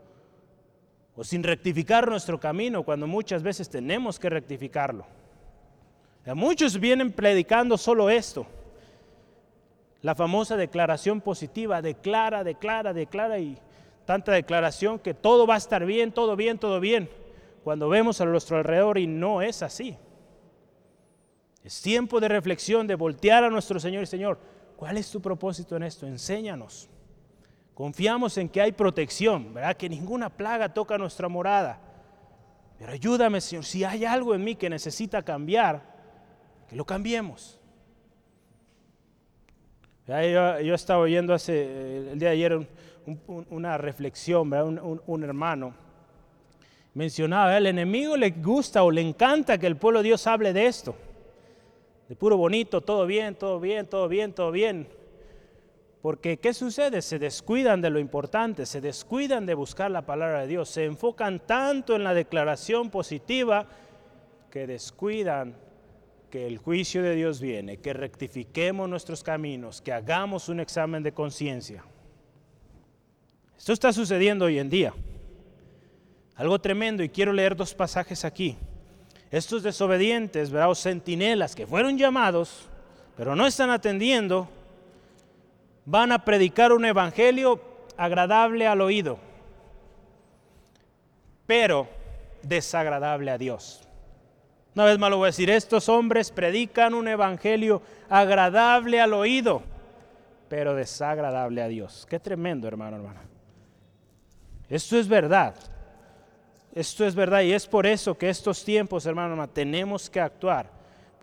[1.16, 5.06] o sin rectificar nuestro camino cuando muchas veces tenemos que rectificarlo.
[6.34, 8.46] muchos vienen predicando solo esto.
[10.02, 13.56] La famosa declaración positiva, declara, declara, declara y
[14.04, 17.08] tanta declaración que todo va a estar bien, todo bien, todo bien,
[17.64, 19.96] cuando vemos a nuestro alrededor y no es así.
[21.64, 24.38] Es tiempo de reflexión, de voltear a nuestro Señor y Señor.
[24.76, 26.06] ¿Cuál es tu propósito en esto?
[26.06, 26.88] Enséñanos.
[27.76, 29.76] Confiamos en que hay protección, ¿verdad?
[29.76, 31.78] Que ninguna plaga toca nuestra morada.
[32.78, 35.82] Pero ayúdame, Señor, si hay algo en mí que necesita cambiar,
[36.70, 37.60] que lo cambiemos.
[40.06, 42.66] Yo, estaba oyendo hace, el día de ayer
[43.26, 44.72] una reflexión, ¿verdad?
[45.06, 45.74] Un, hermano
[46.94, 50.66] mencionaba, el enemigo le gusta o le encanta que el pueblo de Dios hable de
[50.66, 50.96] esto
[52.08, 54.88] de puro bonito, todo bien, todo bien, todo bien, todo bien.
[56.06, 57.02] Porque ¿qué sucede?
[57.02, 61.40] Se descuidan de lo importante, se descuidan de buscar la palabra de Dios, se enfocan
[61.40, 63.66] tanto en la declaración positiva
[64.48, 65.56] que descuidan
[66.30, 71.10] que el juicio de Dios viene, que rectifiquemos nuestros caminos, que hagamos un examen de
[71.10, 71.84] conciencia.
[73.58, 74.94] Esto está sucediendo hoy en día.
[76.36, 78.56] Algo tremendo y quiero leer dos pasajes aquí
[79.32, 80.70] estos desobedientes, ¿verdad?
[80.70, 82.68] o centinelas que fueron llamados,
[83.16, 84.48] pero no están atendiendo,
[85.86, 87.60] van a predicar un evangelio
[87.96, 89.18] agradable al oído,
[91.46, 91.88] pero
[92.42, 93.82] desagradable a Dios.
[94.74, 97.80] Una vez más lo voy a decir, estos hombres predican un evangelio
[98.10, 99.62] agradable al oído,
[100.50, 102.06] pero desagradable a Dios.
[102.10, 103.22] Qué tremendo, hermano, hermana.
[104.68, 105.54] Esto es verdad.
[106.74, 110.75] Esto es verdad y es por eso que estos tiempos, hermano, tenemos que actuar.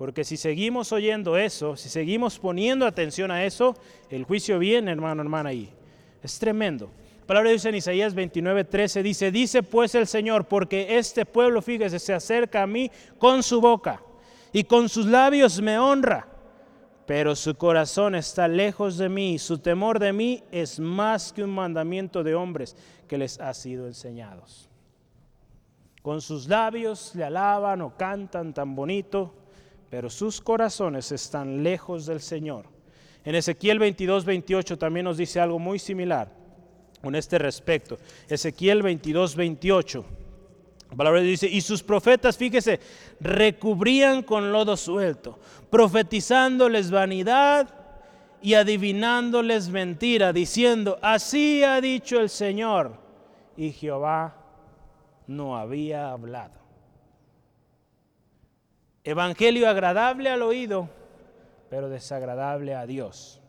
[0.03, 3.73] Porque si seguimos oyendo eso, si seguimos poniendo atención a eso,
[4.09, 5.73] el juicio viene, hermano, hermana, ahí.
[6.21, 6.91] Es tremendo.
[7.21, 11.25] La palabra de Dios en Isaías 29, 13 dice, dice pues el Señor, porque este
[11.25, 14.03] pueblo, fíjese, se acerca a mí con su boca
[14.51, 16.27] y con sus labios me honra,
[17.05, 21.51] pero su corazón está lejos de mí, su temor de mí es más que un
[21.51, 22.75] mandamiento de hombres
[23.07, 24.69] que les ha sido enseñados.
[26.01, 29.35] Con sus labios le alaban o cantan tan bonito,
[29.93, 32.65] pero sus corazones están lejos del Señor.
[33.23, 36.31] En Ezequiel 22, 28 también nos dice algo muy similar
[36.99, 37.99] con este respecto.
[38.27, 40.05] Ezequiel 22, 28.
[40.89, 42.79] La palabra dice, y sus profetas, fíjese,
[43.19, 45.37] recubrían con lodo suelto,
[45.69, 47.69] profetizándoles vanidad
[48.41, 52.97] y adivinándoles mentira, diciendo, así ha dicho el Señor.
[53.55, 54.37] Y Jehová
[55.27, 56.62] no había hablado.
[59.03, 60.89] Evangelio agradable al oído,
[61.69, 63.41] pero desagradable a Dios.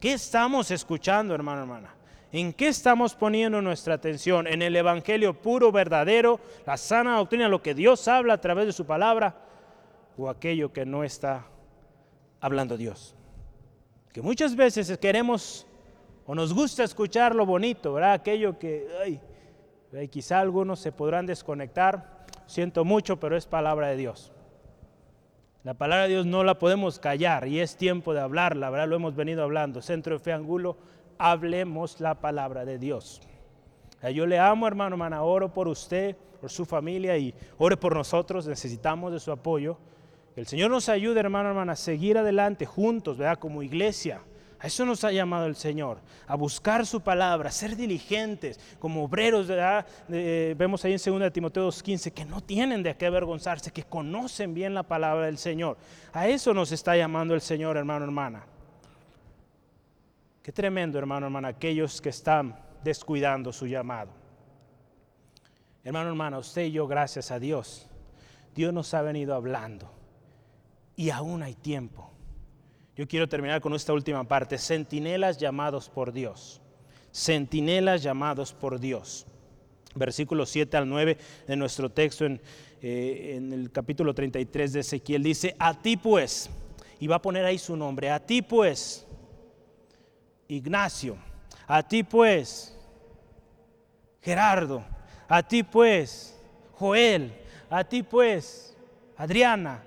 [0.00, 1.94] ¿Qué estamos escuchando, hermano, hermana?
[2.32, 4.46] ¿En qué estamos poniendo nuestra atención?
[4.46, 8.72] ¿En el Evangelio puro, verdadero, la sana doctrina, lo que Dios habla a través de
[8.72, 9.36] su palabra?
[10.16, 11.46] ¿O aquello que no está
[12.40, 13.14] hablando Dios?
[14.12, 15.66] Que muchas veces queremos
[16.26, 18.14] o nos gusta escuchar lo bonito, ¿verdad?
[18.14, 18.88] Aquello que,
[19.92, 22.26] ay, quizá algunos se podrán desconectar.
[22.46, 24.32] Siento mucho, pero es palabra de Dios.
[25.64, 28.86] La palabra de Dios no la podemos callar y es tiempo de hablarla, ¿verdad?
[28.86, 29.80] Lo hemos venido hablando.
[29.80, 30.76] Centro de Fe Angulo,
[31.16, 33.22] hablemos la palabra de Dios.
[34.12, 38.46] Yo le amo, hermano, hermana, oro por usted, por su familia y ore por nosotros,
[38.46, 39.78] necesitamos de su apoyo.
[40.36, 43.38] El Señor nos ayude, hermano, hermana, a seguir adelante juntos, ¿verdad?
[43.38, 44.20] Como iglesia
[44.64, 49.04] a eso nos ha llamado el Señor, a buscar su palabra, a ser diligentes como
[49.04, 49.46] obreros.
[50.08, 54.72] vemos ahí en 2 Timoteo 2.15 que no tienen de qué avergonzarse, que conocen bien
[54.72, 55.76] la palabra del Señor.
[56.14, 58.46] A eso nos está llamando el Señor, hermano, hermana.
[60.42, 64.12] Qué tremendo, hermano, hermana, aquellos que están descuidando su llamado.
[65.84, 67.86] Hermano, hermana, usted y yo, gracias a Dios,
[68.54, 69.92] Dios nos ha venido hablando
[70.96, 72.13] y aún hay tiempo
[72.96, 74.58] yo quiero terminar con esta última parte.
[74.58, 76.60] Centinelas llamados por Dios.
[77.12, 79.26] Centinelas llamados por Dios.
[79.94, 81.16] Versículo 7 al 9
[81.46, 82.40] de nuestro texto en,
[82.86, 86.50] eh, en el capítulo 33 de Ezequiel dice, a ti pues,
[87.00, 89.06] y va a poner ahí su nombre, a ti pues,
[90.48, 91.16] Ignacio,
[91.66, 92.76] a ti pues,
[94.20, 94.84] Gerardo,
[95.28, 96.38] a ti pues,
[96.72, 97.32] Joel,
[97.70, 98.76] a ti pues,
[99.16, 99.82] Adriana,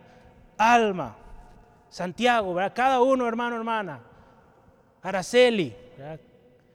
[0.58, 1.18] Alma,
[1.90, 4.00] Santiago, cada uno, hermano, hermana.
[5.02, 5.74] Araceli,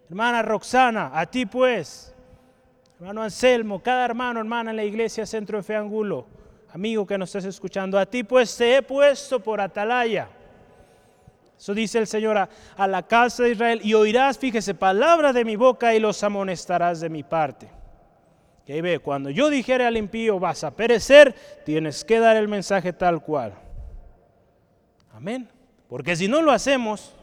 [0.09, 2.15] hermana Roxana, a ti pues.
[2.99, 6.27] Hermano Anselmo, cada hermano, hermana en la iglesia Centro de Fe Angulo,
[6.73, 10.29] amigo que nos estás escuchando, a ti pues te he puesto por atalaya.
[11.59, 15.45] Eso dice el Señor a, a, la casa de Israel, y oirás, fíjese, palabra de
[15.45, 17.69] mi boca y los amonestarás de mi parte.
[18.67, 21.35] Y ahí ve, cuando yo dijere al impío, vas a perecer,
[21.65, 23.55] tienes que dar el mensaje tal cual.
[25.23, 25.49] Amén.
[25.89, 27.15] Porque si no lo hacemos,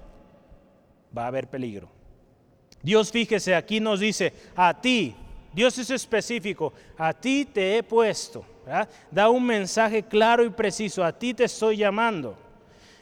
[1.16, 1.90] va a haber peligro.
[2.82, 5.14] Dios, fíjese, aquí nos dice, a ti,
[5.52, 8.46] Dios es específico, a ti te he puesto.
[9.12, 12.38] Da un mensaje claro y preciso, a ti te estoy llamando.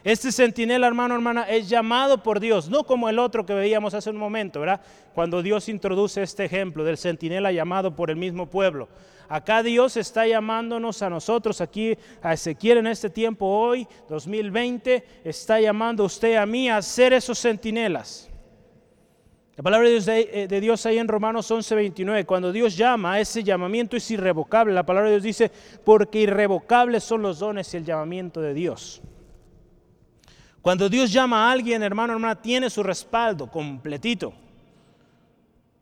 [0.04, 4.10] Este centinela, hermano, hermana, es llamado por Dios, no como el otro que veíamos hace
[4.10, 4.82] un momento, ¿verdad?
[5.14, 8.90] Cuando Dios introduce este ejemplo del centinela llamado por el mismo pueblo.
[9.30, 15.60] Acá Dios está llamándonos a nosotros, aquí a Ezequiel en este tiempo, hoy, 2020, está
[15.60, 18.30] llamando usted a mí a ser esos centinelas.
[19.58, 24.10] La palabra de Dios, ahí en Romanos 11, 29, cuando Dios llama, ese llamamiento es
[24.12, 24.72] irrevocable.
[24.72, 25.52] La palabra de Dios dice,
[25.84, 29.02] porque irrevocables son los dones y el llamamiento de Dios.
[30.62, 34.32] Cuando Dios llama a alguien, hermano, hermana, tiene su respaldo completito.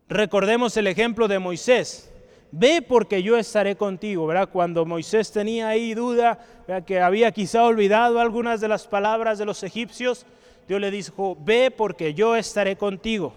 [0.08, 2.10] Recordemos el ejemplo de Moisés
[2.50, 4.48] ve porque yo estaré contigo, ¿verdad?
[4.50, 6.38] Cuando Moisés tenía ahí duda,
[6.86, 10.26] que había quizá olvidado algunas de las palabras de los egipcios,
[10.68, 13.32] Dios le dijo, ve porque yo estaré contigo.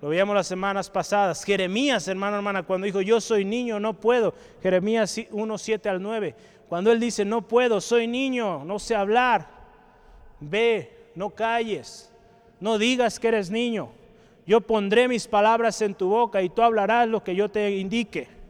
[0.00, 1.44] Lo veíamos las semanas pasadas.
[1.44, 4.34] Jeremías, hermano, hermana, cuando dijo, yo soy niño, no puedo.
[4.62, 6.34] Jeremías 1, 7 al 9.
[6.68, 9.48] Cuando él dice, no puedo, soy niño, no sé hablar.
[10.40, 12.12] Ve, no calles,
[12.58, 13.90] no digas que eres niño.
[14.46, 18.41] Yo pondré mis palabras en tu boca y tú hablarás lo que yo te indique.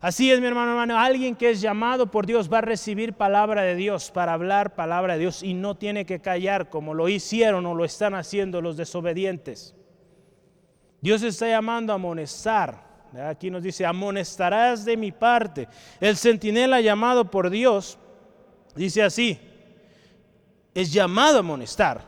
[0.00, 3.62] Así es, mi hermano, hermano, alguien que es llamado por Dios va a recibir palabra
[3.62, 7.64] de Dios para hablar palabra de Dios y no tiene que callar como lo hicieron
[7.64, 9.74] o lo están haciendo los desobedientes.
[11.00, 12.84] Dios está llamando a amonestar.
[13.26, 15.66] Aquí nos dice, amonestarás de mi parte.
[15.98, 17.98] El centinela llamado por Dios
[18.74, 19.40] dice así,
[20.74, 22.02] es llamado a amonestar.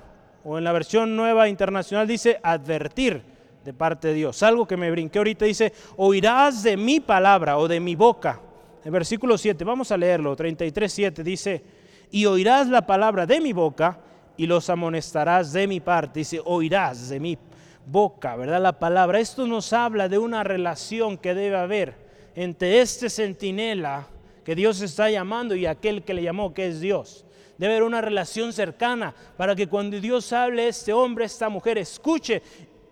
[0.45, 3.22] O en la versión nueva internacional dice advertir
[3.69, 4.43] de parte de Dios.
[4.43, 8.41] Algo que me brinqué ahorita dice, oirás de mi palabra o de mi boca.
[8.83, 11.62] En versículo 7, vamos a leerlo, 33, 7 dice,
[12.11, 14.01] y oirás la palabra de mi boca
[14.39, 16.21] y los amonestarás de mi parte.
[16.21, 17.37] Dice, oirás de mi
[17.85, 18.62] boca, ¿verdad?
[18.62, 19.21] La palabra.
[19.21, 21.95] Esto nos habla de una relación que debe haber
[22.35, 24.07] entre este centinela
[24.47, 27.27] que Dios está llamando y aquel que le llamó, que es Dios.
[27.59, 32.41] Debe haber una relación cercana para que cuando Dios hable, este hombre, esta mujer, escuche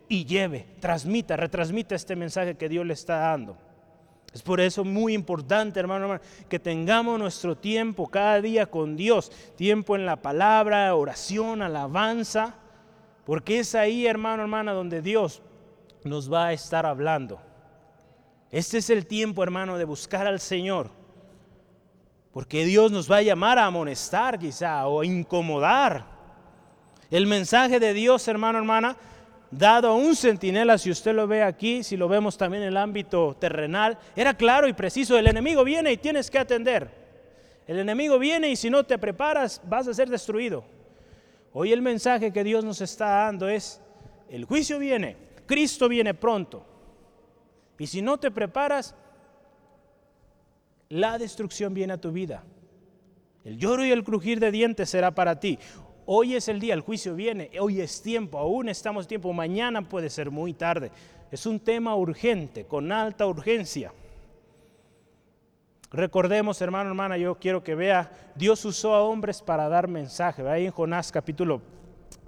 [0.09, 3.57] y lleve, transmita, retransmita este mensaje que Dios le está dando.
[4.33, 9.33] Es por eso muy importante, hermano, hermano, que tengamos nuestro tiempo cada día con Dios,
[9.57, 12.55] tiempo en la palabra, oración, alabanza,
[13.25, 15.43] porque es ahí, hermano, hermana, donde Dios
[16.05, 17.41] nos va a estar hablando.
[18.51, 20.91] Este es el tiempo, hermano, de buscar al Señor.
[22.33, 26.05] Porque Dios nos va a llamar a amonestar quizá o a incomodar.
[27.11, 28.97] El mensaje de Dios, hermano, hermana,
[29.59, 32.77] dado a un centinela, si usted lo ve aquí, si lo vemos también en el
[32.77, 36.91] ámbito terrenal, era claro y preciso, el enemigo viene y tienes que atender.
[37.67, 40.65] El enemigo viene y si no te preparas vas a ser destruido.
[41.53, 43.81] Hoy el mensaje que Dios nos está dando es,
[44.29, 46.65] el juicio viene, Cristo viene pronto.
[47.79, 48.95] Y si no te preparas,
[50.89, 52.45] la destrucción viene a tu vida.
[53.45, 55.59] El lloro y el crujir de dientes será para ti.
[56.09, 60.09] Hoy es el día, el juicio viene, hoy es tiempo, aún estamos tiempo, mañana puede
[60.09, 60.93] ser muy tarde.
[61.33, 63.93] Es un tema urgente, con alta urgencia.
[65.91, 70.67] Recordemos, hermano, hermana, yo quiero que vea, Dios usó a hombres para dar mensaje, ahí
[70.67, 71.61] en Jonás capítulo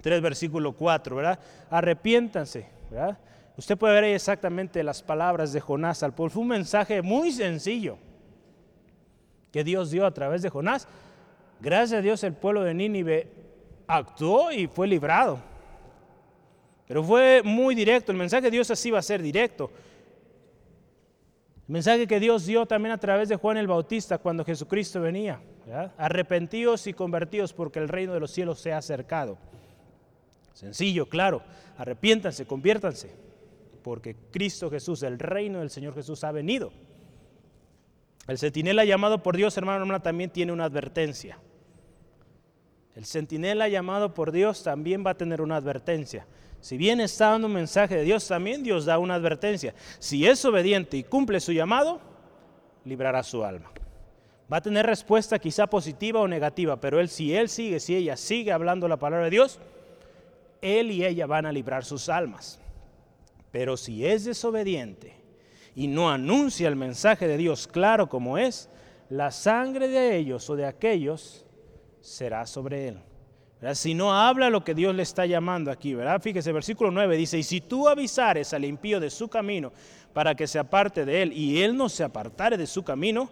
[0.01, 1.39] 3, versículo 4, ¿verdad?
[1.69, 3.17] Arrepiéntanse, ¿verdad?
[3.55, 6.31] Usted puede ver ahí exactamente las palabras de Jonás al pueblo.
[6.31, 7.97] Fue un mensaje muy sencillo
[9.53, 10.85] que Dios dio a través de Jonás,
[11.61, 13.39] gracias a Dios el pueblo de Nínive
[13.89, 15.39] actuó y fue librado.
[16.87, 19.71] Pero fue muy directo, el mensaje de Dios así va a ser directo.
[21.67, 25.41] El mensaje que Dios dio también a través de Juan el Bautista cuando Jesucristo venía.
[25.97, 29.37] Arrepentidos y convertidos porque el reino de los cielos se ha acercado.
[30.53, 31.41] Sencillo, claro.
[31.77, 33.11] Arrepiéntanse, conviértanse.
[33.83, 36.71] Porque Cristo Jesús, el reino del Señor Jesús ha venido.
[38.27, 41.39] El centinela llamado por Dios, hermano, hermana, también tiene una advertencia.
[42.95, 46.25] El centinela llamado por Dios también va a tener una advertencia.
[46.61, 49.73] Si bien está dando un mensaje de Dios, también Dios da una advertencia.
[49.99, 52.01] Si es obediente y cumple su llamado,
[52.83, 53.71] librará su alma.
[54.51, 58.17] Va a tener respuesta quizá positiva o negativa, pero él, si él sigue, si ella
[58.17, 59.59] sigue hablando la palabra de Dios,
[60.61, 62.59] él y ella van a librar sus almas.
[63.51, 65.19] Pero si es desobediente,
[65.75, 68.69] y no anuncia el mensaje de Dios claro como es,
[69.09, 71.45] la sangre de ellos o de aquellos
[72.01, 72.99] será sobre él.
[73.73, 76.21] Si no habla lo que Dios le está llamando aquí, ¿verdad?
[76.21, 79.73] Fíjese, versículo 9 dice, y si tú avisares al impío de su camino
[80.13, 83.29] para que se aparte de él y él no se apartare de su camino,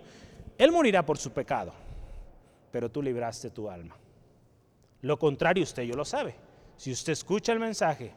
[0.58, 1.72] él morirá por su pecado,
[2.72, 3.96] pero tú libraste tu alma.
[5.02, 6.36] Lo contrario usted yo lo sabe.
[6.76, 8.12] Si usted escucha el mensaje,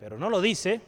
[0.00, 0.80] pero no lo dice,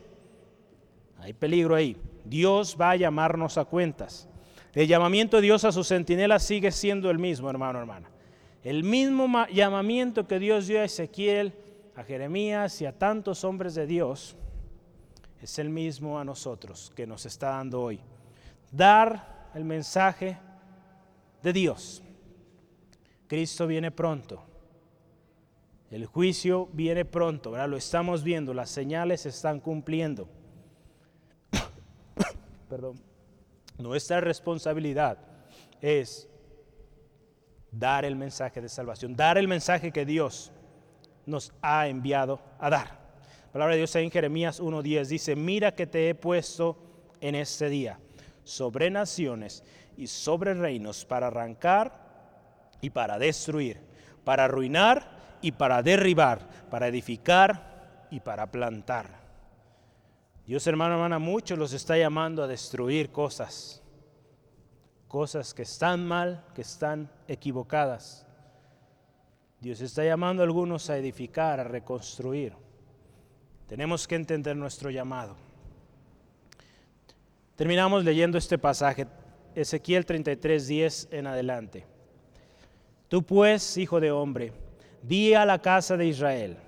[1.20, 1.96] hay peligro ahí.
[2.24, 4.28] Dios va a llamarnos a cuentas.
[4.74, 8.10] El llamamiento de Dios a sus centinelas sigue siendo el mismo, hermano, hermana.
[8.66, 11.52] El mismo llamamiento que Dios dio a Ezequiel,
[11.94, 14.34] a Jeremías y a tantos hombres de Dios,
[15.40, 18.00] es el mismo a nosotros que nos está dando hoy.
[18.72, 20.36] Dar el mensaje
[21.44, 22.02] de Dios.
[23.28, 24.42] Cristo viene pronto.
[25.92, 27.56] El juicio viene pronto.
[27.68, 30.28] Lo estamos viendo, las señales se están cumpliendo
[32.68, 33.00] perdón,
[33.78, 35.18] nuestra responsabilidad
[35.80, 36.28] es
[37.78, 40.52] dar el mensaje de salvación, dar el mensaje que Dios
[41.26, 43.06] nos ha enviado a dar.
[43.46, 46.76] La palabra de Dios en Jeremías 1.10 dice, mira que te he puesto
[47.20, 47.98] en este día
[48.44, 49.64] sobre naciones
[49.96, 52.06] y sobre reinos para arrancar
[52.80, 53.80] y para destruir,
[54.24, 59.26] para arruinar y para derribar, para edificar y para plantar.
[60.46, 63.82] Dios, hermano, hermana, muchos los está llamando a destruir cosas,
[65.08, 68.26] cosas que están mal, que están equivocadas.
[69.60, 72.52] Dios está llamando a algunos a edificar, a reconstruir.
[73.66, 75.36] Tenemos que entender nuestro llamado.
[77.56, 79.06] Terminamos leyendo este pasaje,
[79.54, 81.86] Ezequiel 33, 10 en adelante.
[83.08, 84.52] Tú pues, hijo de hombre,
[85.02, 86.58] di a la casa de Israel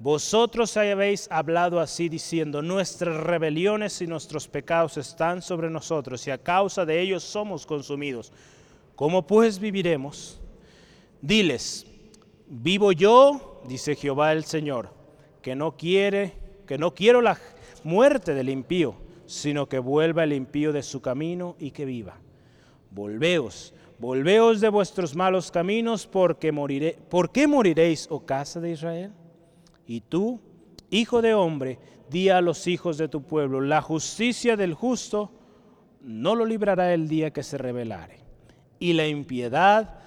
[0.00, 6.38] vosotros habéis hablado así diciendo, nuestras rebeliones y nuestros pecados están sobre nosotros y a
[6.38, 8.32] causa de ellos somos consumidos.
[8.96, 10.40] ¿Cómo pues viviremos?
[11.20, 11.86] Diles,
[12.48, 14.88] vivo yo, dice Jehová el Señor,
[15.42, 16.32] que no quiere,
[16.66, 17.38] que no quiero la
[17.84, 18.94] muerte del impío,
[19.26, 22.16] sino que vuelva el impío de su camino y que viva.
[22.90, 29.12] Volveos, volveos de vuestros malos caminos, porque moriré, ¿por qué moriréis, oh casa de Israel?
[29.86, 30.40] Y tú,
[30.90, 31.78] hijo de hombre,
[32.08, 35.30] di a los hijos de tu pueblo, la justicia del justo
[36.02, 38.20] no lo librará el día que se rebelare,
[38.78, 39.98] y la impiedad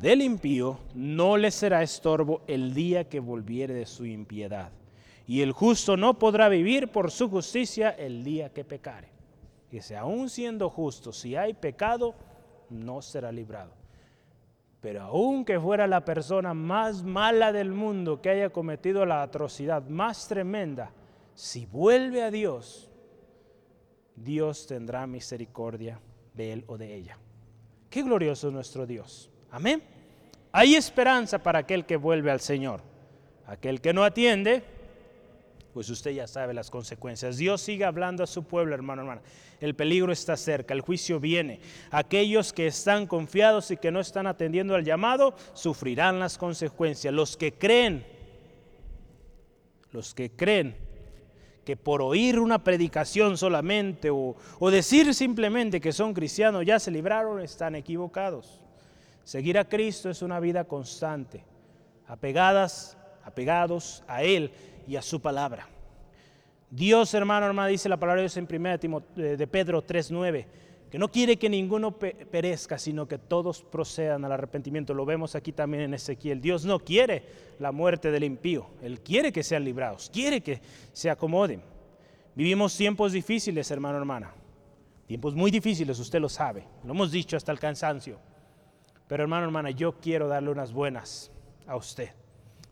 [0.00, 4.72] del impío no le será estorbo el día que volviere de su impiedad.
[5.26, 9.08] Y el justo no podrá vivir por su justicia el día que pecare.
[9.80, 12.14] Si aún siendo justo, si hay pecado,
[12.68, 13.72] no será librado.
[14.82, 20.26] Pero aunque fuera la persona más mala del mundo que haya cometido la atrocidad más
[20.26, 20.90] tremenda,
[21.34, 22.90] si vuelve a Dios,
[24.16, 26.00] Dios tendrá misericordia
[26.34, 27.16] de él o de ella.
[27.88, 29.30] Qué glorioso es nuestro Dios.
[29.52, 29.84] Amén.
[30.50, 32.80] Hay esperanza para aquel que vuelve al Señor.
[33.46, 34.64] Aquel que no atiende,
[35.72, 37.38] pues usted ya sabe las consecuencias.
[37.38, 39.22] Dios sigue hablando a su pueblo, hermano, hermana.
[39.60, 41.60] El peligro está cerca, el juicio viene.
[41.90, 47.14] Aquellos que están confiados y que no están atendiendo al llamado, sufrirán las consecuencias.
[47.14, 48.04] Los que creen,
[49.92, 50.76] los que creen
[51.64, 56.90] que por oír una predicación solamente o, o decir simplemente que son cristianos ya se
[56.90, 58.60] libraron, están equivocados.
[59.24, 61.44] Seguir a Cristo es una vida constante,
[62.08, 64.50] apegadas, apegados a Él
[64.86, 65.68] y a su palabra.
[66.70, 70.46] Dios, hermano, hermana, dice la palabra de Dios en 1 eh, de Pedro 3.9,
[70.90, 74.94] que no quiere que ninguno perezca, sino que todos procedan al arrepentimiento.
[74.94, 76.40] Lo vemos aquí también en Ezequiel.
[76.40, 77.24] Dios no quiere
[77.58, 80.60] la muerte del impío, Él quiere que sean librados, quiere que
[80.92, 81.62] se acomoden.
[82.34, 84.32] Vivimos tiempos difíciles, hermano, hermana.
[85.06, 86.66] Tiempos muy difíciles, usted lo sabe.
[86.84, 88.18] Lo hemos dicho hasta el cansancio.
[89.08, 91.30] Pero hermano, hermana, yo quiero darle unas buenas
[91.66, 92.10] a usted.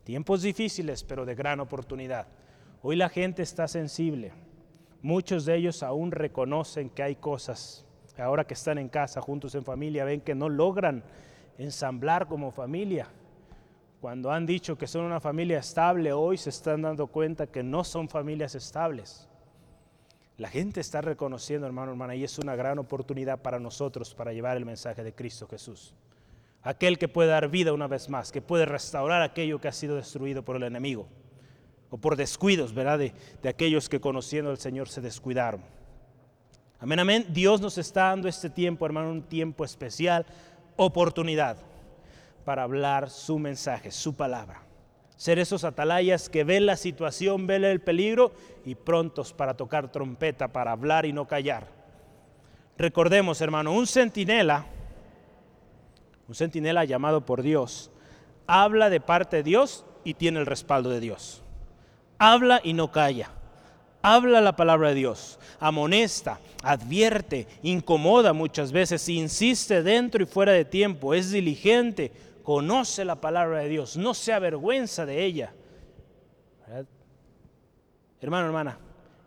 [0.05, 2.27] Tiempos difíciles, pero de gran oportunidad.
[2.83, 4.33] Hoy la gente está sensible.
[5.03, 7.85] Muchos de ellos aún reconocen que hay cosas,
[8.19, 11.03] ahora que están en casa, juntos en familia, ven que no logran
[11.59, 13.09] ensamblar como familia.
[14.01, 17.85] Cuando han dicho que son una familia estable, hoy se están dando cuenta que no
[17.85, 19.29] son familias estables.
[20.39, 24.57] La gente está reconociendo, hermano, hermana, y es una gran oportunidad para nosotros para llevar
[24.57, 25.95] el mensaje de Cristo Jesús
[26.63, 29.97] aquel que puede dar vida una vez más, que puede restaurar aquello que ha sido
[29.97, 31.09] destruido por el enemigo,
[31.91, 32.99] o por descuidos, ¿verdad?
[32.99, 35.63] De, aquellos que conociendo al Señor se descuidaron.
[36.79, 37.27] Amén, amén.
[37.31, 40.25] Dios nos está dando este tiempo, hermano, un tiempo especial,
[40.77, 41.57] oportunidad
[42.45, 44.63] para hablar su mensaje, su palabra.
[45.17, 48.33] Ser esos atalayas que ven la situación, ven el peligro
[48.65, 51.69] y prontos para tocar trompeta, para hablar y no callar.
[52.79, 54.65] Recordemos, hermano, un centinela
[56.31, 57.91] un centinela llamado por Dios,
[58.47, 61.43] habla de parte de Dios y tiene el respaldo de Dios.
[62.19, 63.33] Habla y no calla.
[64.01, 70.65] Habla la palabra de Dios, amonesta, advierte, incomoda muchas veces, insiste dentro y fuera de
[70.65, 72.13] tiempo, es diligente,
[72.45, 75.53] conoce la palabra de Dios, no se avergüenza de ella.
[78.21, 78.79] Hermano, hermana,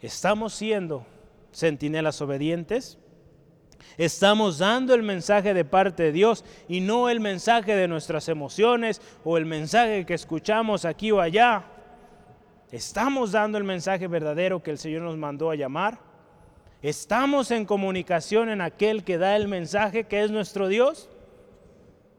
[0.02, 1.06] ¿estamos siendo
[1.52, 2.98] centinelas obedientes?
[3.98, 9.02] Estamos dando el mensaje de parte de Dios y no el mensaje de nuestras emociones
[9.24, 11.64] o el mensaje que escuchamos aquí o allá.
[12.72, 16.00] Estamos dando el mensaje verdadero que el Señor nos mandó a llamar.
[16.82, 21.10] Estamos en comunicación en aquel que da el mensaje que es nuestro Dios.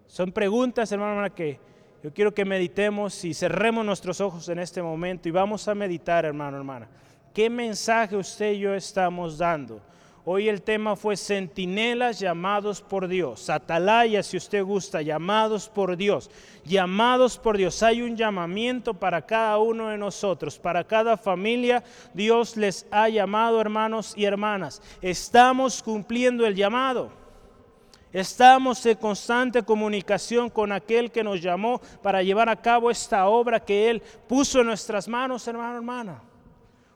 [0.07, 1.59] Son preguntas, hermano, que
[2.05, 6.25] yo quiero que meditemos y cerremos nuestros ojos en este momento y vamos a meditar,
[6.25, 6.89] hermano, hermana.
[7.35, 9.81] ¿Qué mensaje usted y yo estamos dando?
[10.27, 16.31] Hoy el tema fue centinelas llamados por Dios, atalayas si usted gusta, llamados por Dios,
[16.65, 17.83] llamados por Dios.
[17.83, 21.85] Hay un llamamiento para cada uno de nosotros, para cada familia.
[22.15, 24.81] Dios les ha llamado hermanos y hermanas.
[25.03, 27.11] Estamos cumpliendo el llamado.
[28.11, 33.61] Estamos en constante comunicación con aquel que nos llamó para llevar a cabo esta obra
[33.61, 36.23] que Él puso en nuestras manos, hermano, hermana.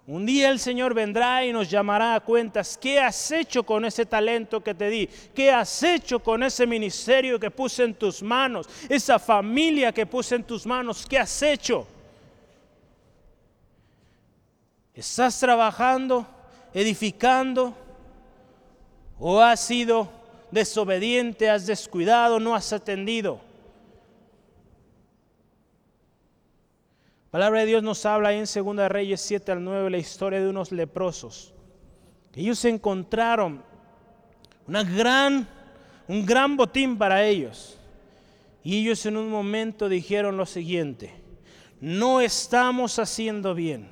[0.09, 2.79] Un día el Señor vendrá y nos llamará a cuentas.
[2.79, 5.07] ¿Qué has hecho con ese talento que te di?
[5.35, 8.67] ¿Qué has hecho con ese ministerio que puse en tus manos?
[8.89, 11.05] Esa familia que puse en tus manos.
[11.07, 11.87] ¿Qué has hecho?
[14.95, 16.27] ¿Estás trabajando,
[16.73, 17.75] edificando?
[19.19, 20.09] ¿O has sido
[20.51, 23.43] desobediente, has descuidado, no has atendido?
[27.31, 30.73] Palabra de Dios nos habla en 2 Reyes 7 al 9 la historia de unos
[30.73, 31.55] leprosos.
[32.35, 33.63] Ellos encontraron
[34.67, 35.49] una gran,
[36.07, 37.79] un gran botín para ellos.
[38.63, 41.15] Y ellos en un momento dijeron lo siguiente,
[41.81, 43.89] no estamos haciendo bien.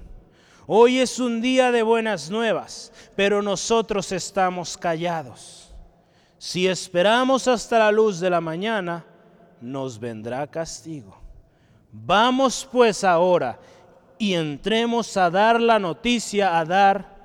[0.67, 5.73] Hoy es un día de buenas nuevas, pero nosotros estamos callados.
[6.39, 9.05] Si esperamos hasta la luz de la mañana,
[9.61, 11.26] nos vendrá castigo.
[12.05, 13.59] Vamos pues ahora
[14.19, 17.17] y entremos a dar la noticia, a dar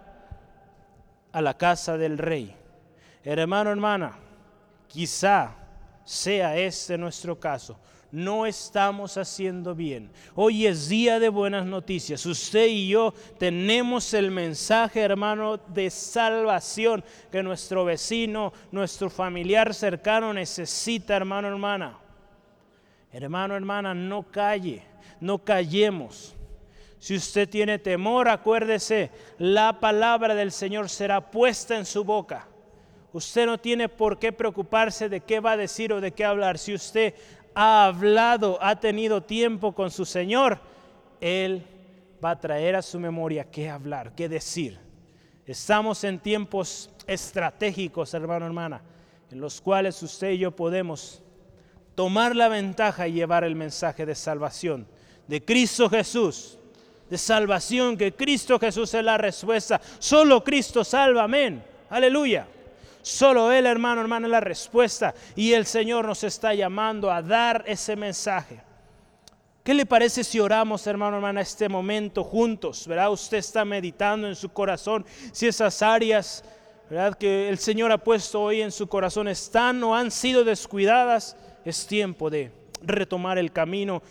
[1.31, 2.55] a la casa del rey.
[3.23, 4.17] Hermano, hermana,
[4.87, 5.55] quizá
[6.05, 7.77] sea este nuestro caso.
[8.11, 10.09] No estamos haciendo bien.
[10.35, 12.25] Hoy es día de buenas noticias.
[12.25, 20.33] Usted y yo tenemos el mensaje, hermano, de salvación que nuestro vecino, nuestro familiar cercano
[20.33, 22.00] necesita, hermano, hermana.
[23.11, 24.83] Hermano, hermana, no calle,
[25.19, 26.35] no callemos.
[26.97, 32.47] Si usted tiene temor, acuérdese, la palabra del Señor será puesta en su boca.
[33.11, 36.57] Usted no tiene por qué preocuparse de qué va a decir o de qué hablar.
[36.57, 37.13] Si usted
[37.53, 40.59] ha hablado, ha tenido tiempo con su Señor,
[41.19, 41.65] Él
[42.23, 44.79] va a traer a su memoria qué hablar, qué decir.
[45.45, 48.81] Estamos en tiempos estratégicos, hermano, hermana,
[49.29, 51.21] en los cuales usted y yo podemos
[51.95, 54.87] tomar la ventaja y llevar el mensaje de salvación
[55.27, 56.57] de Cristo Jesús
[57.11, 59.81] de salvación, que Cristo Jesús es la respuesta.
[59.99, 61.61] Solo Cristo salva, amén.
[61.89, 62.47] Aleluya.
[63.01, 65.13] Solo Él, hermano, hermano, es la respuesta.
[65.35, 68.61] Y el Señor nos está llamando a dar ese mensaje.
[69.61, 72.87] ¿Qué le parece si oramos, hermano, hermana, este momento juntos?
[72.87, 73.11] ¿Verdad?
[73.11, 76.45] Usted está meditando en su corazón si esas áreas,
[76.89, 77.17] ¿verdad?
[77.17, 81.35] Que el Señor ha puesto hoy en su corazón están o han sido descuidadas.
[81.65, 82.51] Es tiempo de
[82.81, 84.01] retomar el camino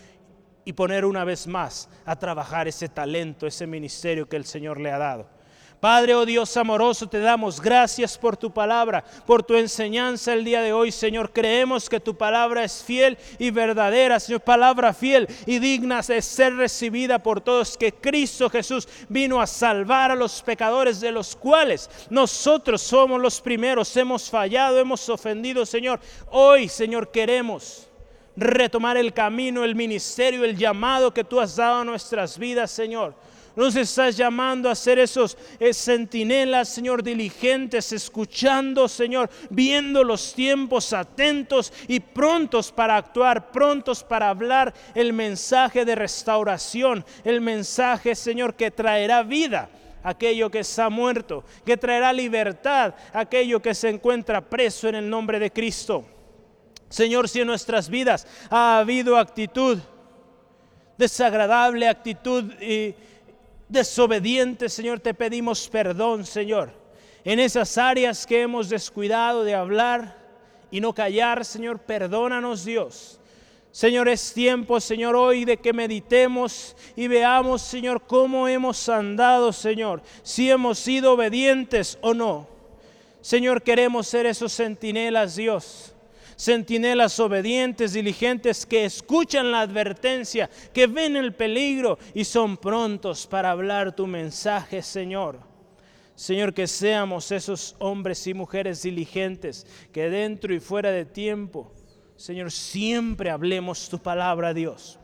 [0.63, 4.91] y poner una vez más a trabajar ese talento, ese ministerio que el Señor le
[4.91, 5.27] ha dado.
[5.81, 10.61] Padre, oh Dios amoroso, te damos gracias por tu palabra, por tu enseñanza el día
[10.61, 11.33] de hoy, Señor.
[11.33, 16.55] Creemos que tu palabra es fiel y verdadera, Señor, palabra fiel y digna de ser
[16.55, 21.89] recibida por todos, que Cristo Jesús vino a salvar a los pecadores de los cuales
[22.11, 25.99] nosotros somos los primeros, hemos fallado, hemos ofendido, Señor.
[26.29, 27.87] Hoy, Señor, queremos
[28.35, 33.15] retomar el camino, el ministerio, el llamado que tú has dado a nuestras vidas, Señor.
[33.55, 40.93] Nos estás llamando a ser esos eh, centinelas, Señor, diligentes, escuchando, Señor, viendo los tiempos,
[40.93, 48.55] atentos y prontos para actuar, prontos para hablar el mensaje de restauración, el mensaje, Señor,
[48.55, 49.69] que traerá vida
[50.03, 55.39] aquello que está muerto, que traerá libertad aquello que se encuentra preso en el nombre
[55.39, 56.05] de Cristo.
[56.89, 59.77] Señor, si en nuestras vidas ha habido actitud
[60.97, 62.95] desagradable, actitud y
[63.71, 66.71] desobediente, Señor, te pedimos perdón, Señor.
[67.23, 70.17] En esas áreas que hemos descuidado de hablar
[70.71, 73.19] y no callar, Señor, perdónanos, Dios.
[73.71, 80.01] Señor, es tiempo, Señor, hoy de que meditemos y veamos, Señor, cómo hemos andado, Señor,
[80.23, 82.49] si hemos sido obedientes o no.
[83.21, 85.95] Señor, queremos ser esos centinelas, Dios
[86.41, 93.51] centinelas obedientes, diligentes, que escuchan la advertencia, que ven el peligro y son prontos para
[93.51, 95.39] hablar tu mensaje, Señor.
[96.15, 101.71] Señor, que seamos esos hombres y mujeres diligentes, que dentro y fuera de tiempo,
[102.15, 104.99] Señor, siempre hablemos tu palabra, Dios.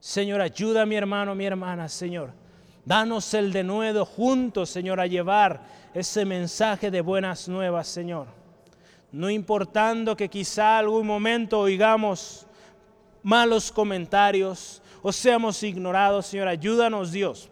[0.00, 2.32] Señor, ayuda a mi hermano, mi hermana, Señor.
[2.84, 5.62] Danos el denuedo juntos, Señor, a llevar
[5.94, 8.39] ese mensaje de buenas nuevas, Señor
[9.12, 12.46] no importando que quizá algún momento oigamos
[13.22, 17.50] malos comentarios o seamos ignorados, Señor, ayúdanos Dios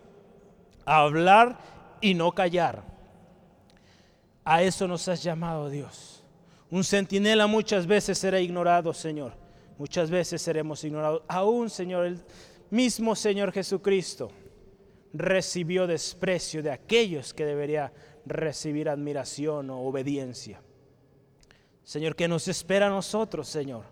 [0.84, 1.58] a hablar
[2.00, 2.82] y no callar.
[4.44, 6.24] A eso nos has llamado Dios.
[6.70, 9.34] Un centinela muchas veces será ignorado, Señor.
[9.78, 11.22] Muchas veces seremos ignorados.
[11.28, 12.20] Aún, Señor, el
[12.70, 14.30] mismo Señor Jesucristo
[15.12, 17.92] recibió desprecio de aquellos que debería
[18.26, 20.60] recibir admiración o obediencia.
[21.88, 23.86] Señor, que nos espera a nosotros, Señor.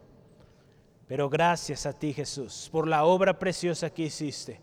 [1.09, 4.61] Pero gracias a ti, Jesús, por la obra preciosa que hiciste.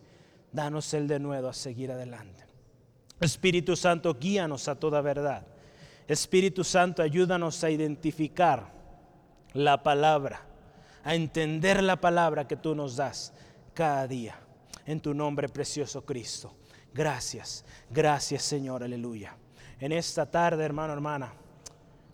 [0.51, 2.45] Danos el de nuevo a seguir adelante.
[3.19, 5.47] Espíritu Santo, guíanos a toda verdad.
[6.07, 8.71] Espíritu Santo, ayúdanos a identificar
[9.53, 10.45] la palabra,
[11.03, 13.33] a entender la palabra que tú nos das
[13.73, 14.39] cada día.
[14.85, 16.53] En tu nombre precioso, Cristo.
[16.93, 19.35] Gracias, gracias, Señor, aleluya.
[19.79, 21.33] En esta tarde, hermano, hermana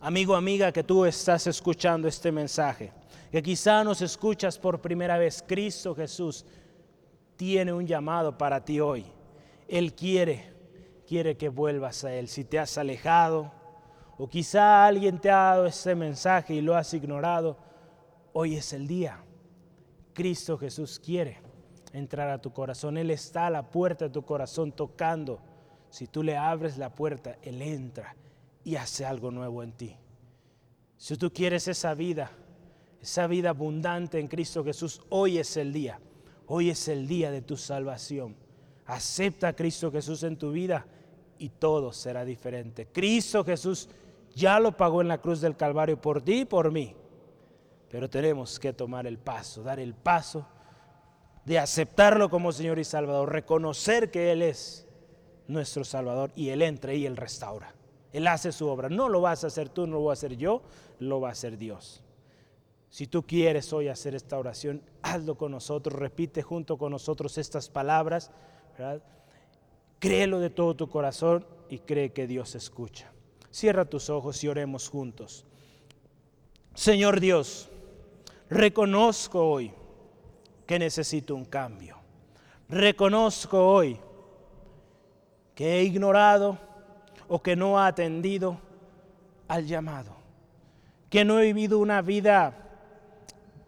[0.00, 2.92] amigo, amiga, que tú estás escuchando este mensaje,
[3.30, 6.44] que quizá nos escuchas por primera vez, Cristo Jesús
[7.36, 9.04] tiene un llamado para ti hoy.
[9.68, 10.52] Él quiere,
[11.06, 12.28] quiere que vuelvas a Él.
[12.28, 13.52] Si te has alejado
[14.18, 17.56] o quizá alguien te ha dado este mensaje y lo has ignorado,
[18.32, 19.22] hoy es el día.
[20.12, 21.38] Cristo Jesús quiere
[21.92, 22.98] entrar a tu corazón.
[22.98, 25.40] Él está a la puerta de tu corazón tocando.
[25.88, 28.16] Si tú le abres la puerta, Él entra
[28.64, 29.96] y hace algo nuevo en ti.
[30.96, 32.30] Si tú quieres esa vida,
[33.00, 35.98] esa vida abundante en Cristo Jesús, hoy es el día.
[36.46, 38.36] Hoy es el día de tu salvación.
[38.86, 40.86] Acepta a Cristo Jesús en tu vida
[41.38, 42.88] y todo será diferente.
[42.92, 43.88] Cristo Jesús
[44.34, 46.94] ya lo pagó en la cruz del Calvario por ti y por mí.
[47.88, 50.46] Pero tenemos que tomar el paso, dar el paso
[51.44, 54.86] de aceptarlo como Señor y Salvador, reconocer que Él es
[55.48, 57.74] nuestro Salvador y Él entra y Él restaura.
[58.12, 58.88] Él hace su obra.
[58.88, 60.62] No lo vas a hacer tú, no lo voy a hacer yo,
[60.98, 62.02] lo va a hacer Dios.
[62.88, 67.68] Si tú quieres hoy hacer esta oración, hazlo con nosotros, repite junto con nosotros estas
[67.68, 68.30] palabras,
[70.00, 73.12] Créelo de todo tu corazón y cree que Dios escucha.
[73.50, 75.44] Cierra tus ojos y oremos juntos.
[76.74, 77.68] Señor Dios,
[78.48, 79.72] reconozco hoy
[80.66, 81.98] que necesito un cambio.
[82.68, 84.00] Reconozco hoy
[85.54, 86.56] que he ignorado
[87.32, 88.58] o que no he atendido
[89.46, 90.16] al llamado,
[91.08, 92.52] que no he vivido una vida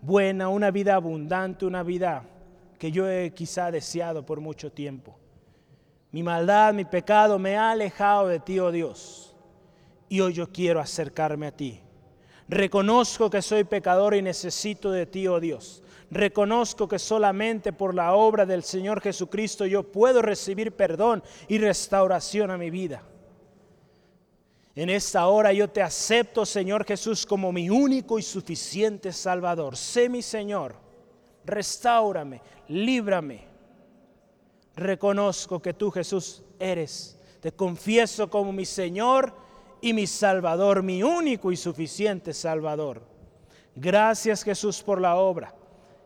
[0.00, 2.24] buena, una vida abundante, una vida
[2.76, 5.16] que yo he quizá deseado por mucho tiempo.
[6.10, 9.32] Mi maldad, mi pecado me ha alejado de ti, oh Dios,
[10.08, 11.80] y hoy yo quiero acercarme a ti.
[12.48, 15.84] Reconozco que soy pecador y necesito de ti, oh Dios.
[16.10, 22.50] Reconozco que solamente por la obra del Señor Jesucristo yo puedo recibir perdón y restauración
[22.50, 23.04] a mi vida.
[24.74, 29.76] En esta hora yo te acepto, Señor Jesús, como mi único y suficiente Salvador.
[29.76, 30.74] Sé mi Señor,
[31.44, 33.44] restaurame, líbrame.
[34.74, 37.18] Reconozco que tú, Jesús, eres.
[37.40, 39.34] Te confieso como mi Señor
[39.82, 43.02] y mi Salvador, mi único y suficiente Salvador.
[43.74, 45.54] Gracias, Jesús, por la obra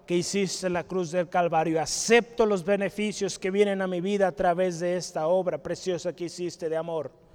[0.06, 1.80] que hiciste en la cruz del Calvario.
[1.80, 6.24] Acepto los beneficios que vienen a mi vida a través de esta obra preciosa que
[6.24, 7.25] hiciste de amor.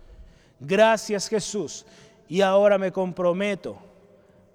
[0.61, 1.85] Gracias Jesús.
[2.27, 3.77] Y ahora me comprometo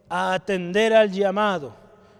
[0.08, 1.74] a atender al llamado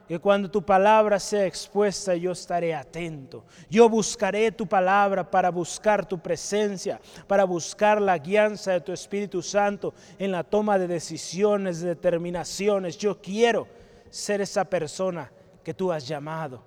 [0.08, 3.44] que cuando tu palabra sea expuesta yo estaré atento.
[3.70, 9.40] Yo buscaré tu palabra para buscar tu presencia, para buscar la guianza de tu Espíritu
[9.40, 12.98] Santo en la toma de decisiones, de determinaciones.
[12.98, 13.66] Yo quiero
[14.10, 15.30] ser esa persona
[15.64, 16.62] que tú has llamado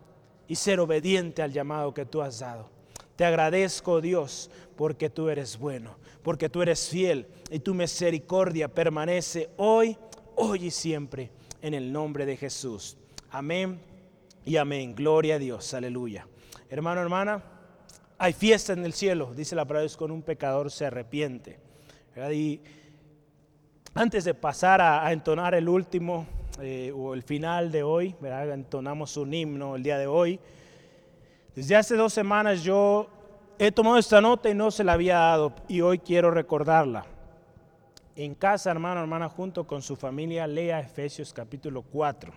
[0.48, 2.79] y ser obediente al llamado que tú has dado.
[3.20, 9.50] Te agradezco, Dios, porque tú eres bueno, porque tú eres fiel y tu misericordia permanece
[9.58, 9.98] hoy,
[10.38, 11.30] hoy y siempre,
[11.62, 12.96] en el nombre de Jesús.
[13.30, 13.82] Amén
[14.46, 14.96] y amén.
[14.96, 16.28] Gloria a Dios, aleluya.
[16.70, 17.44] Hermano, hermana,
[18.18, 21.60] hay fiesta en el cielo, dice la palabra, es con un pecador se arrepiente.
[22.32, 22.62] Y
[23.96, 26.26] antes de pasar a entonar el último
[26.62, 30.40] eh, o el final de hoy, entonamos un himno el día de hoy.
[31.60, 33.10] Desde hace dos semanas yo
[33.58, 37.06] he tomado esta nota y no se la había dado y hoy quiero recordarla.
[38.16, 42.32] En casa, hermano, hermana, junto con su familia, lea Efesios capítulo 4.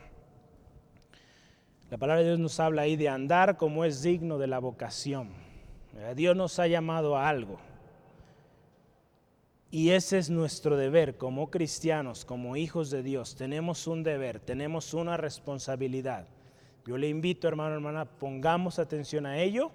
[1.89, 5.29] La palabra de Dios nos habla ahí de andar como es digno de la vocación.
[6.17, 7.61] Dios nos ha llamado a algo.
[9.71, 13.37] Y ese es nuestro deber como cristianos, como hijos de Dios.
[13.37, 16.27] Tenemos un deber, tenemos una responsabilidad.
[16.85, 19.71] Yo le invito, hermano, hermana, pongamos atención a ello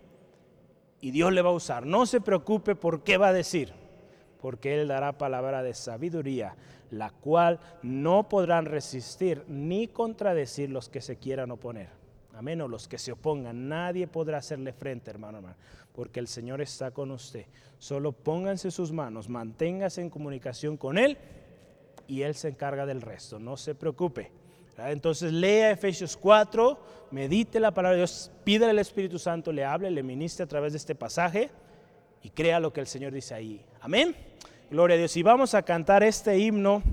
[0.99, 1.85] y Dios le va a usar.
[1.85, 3.71] No se preocupe por qué va a decir,
[4.41, 6.55] porque Él dará palabra de sabiduría,
[6.91, 11.89] la cual no podrán resistir ni contradecir los que se quieran oponer.
[12.34, 13.67] Amén, o los que se opongan.
[13.67, 15.55] Nadie podrá hacerle frente, hermano, hermano,
[15.93, 17.45] porque el Señor está con usted.
[17.79, 21.17] Solo pónganse sus manos, manténgase en comunicación con Él
[22.05, 23.39] y Él se encarga del resto.
[23.39, 24.31] No se preocupe.
[24.77, 26.79] Entonces lea Efesios 4,
[27.11, 30.73] medite la palabra de Dios, pídale al Espíritu Santo, le hable, le ministre a través
[30.73, 31.49] de este pasaje
[32.21, 33.65] y crea lo que el Señor dice ahí.
[33.81, 34.15] Amén.
[34.69, 35.17] Gloria a Dios.
[35.17, 36.83] Y vamos a cantar este himno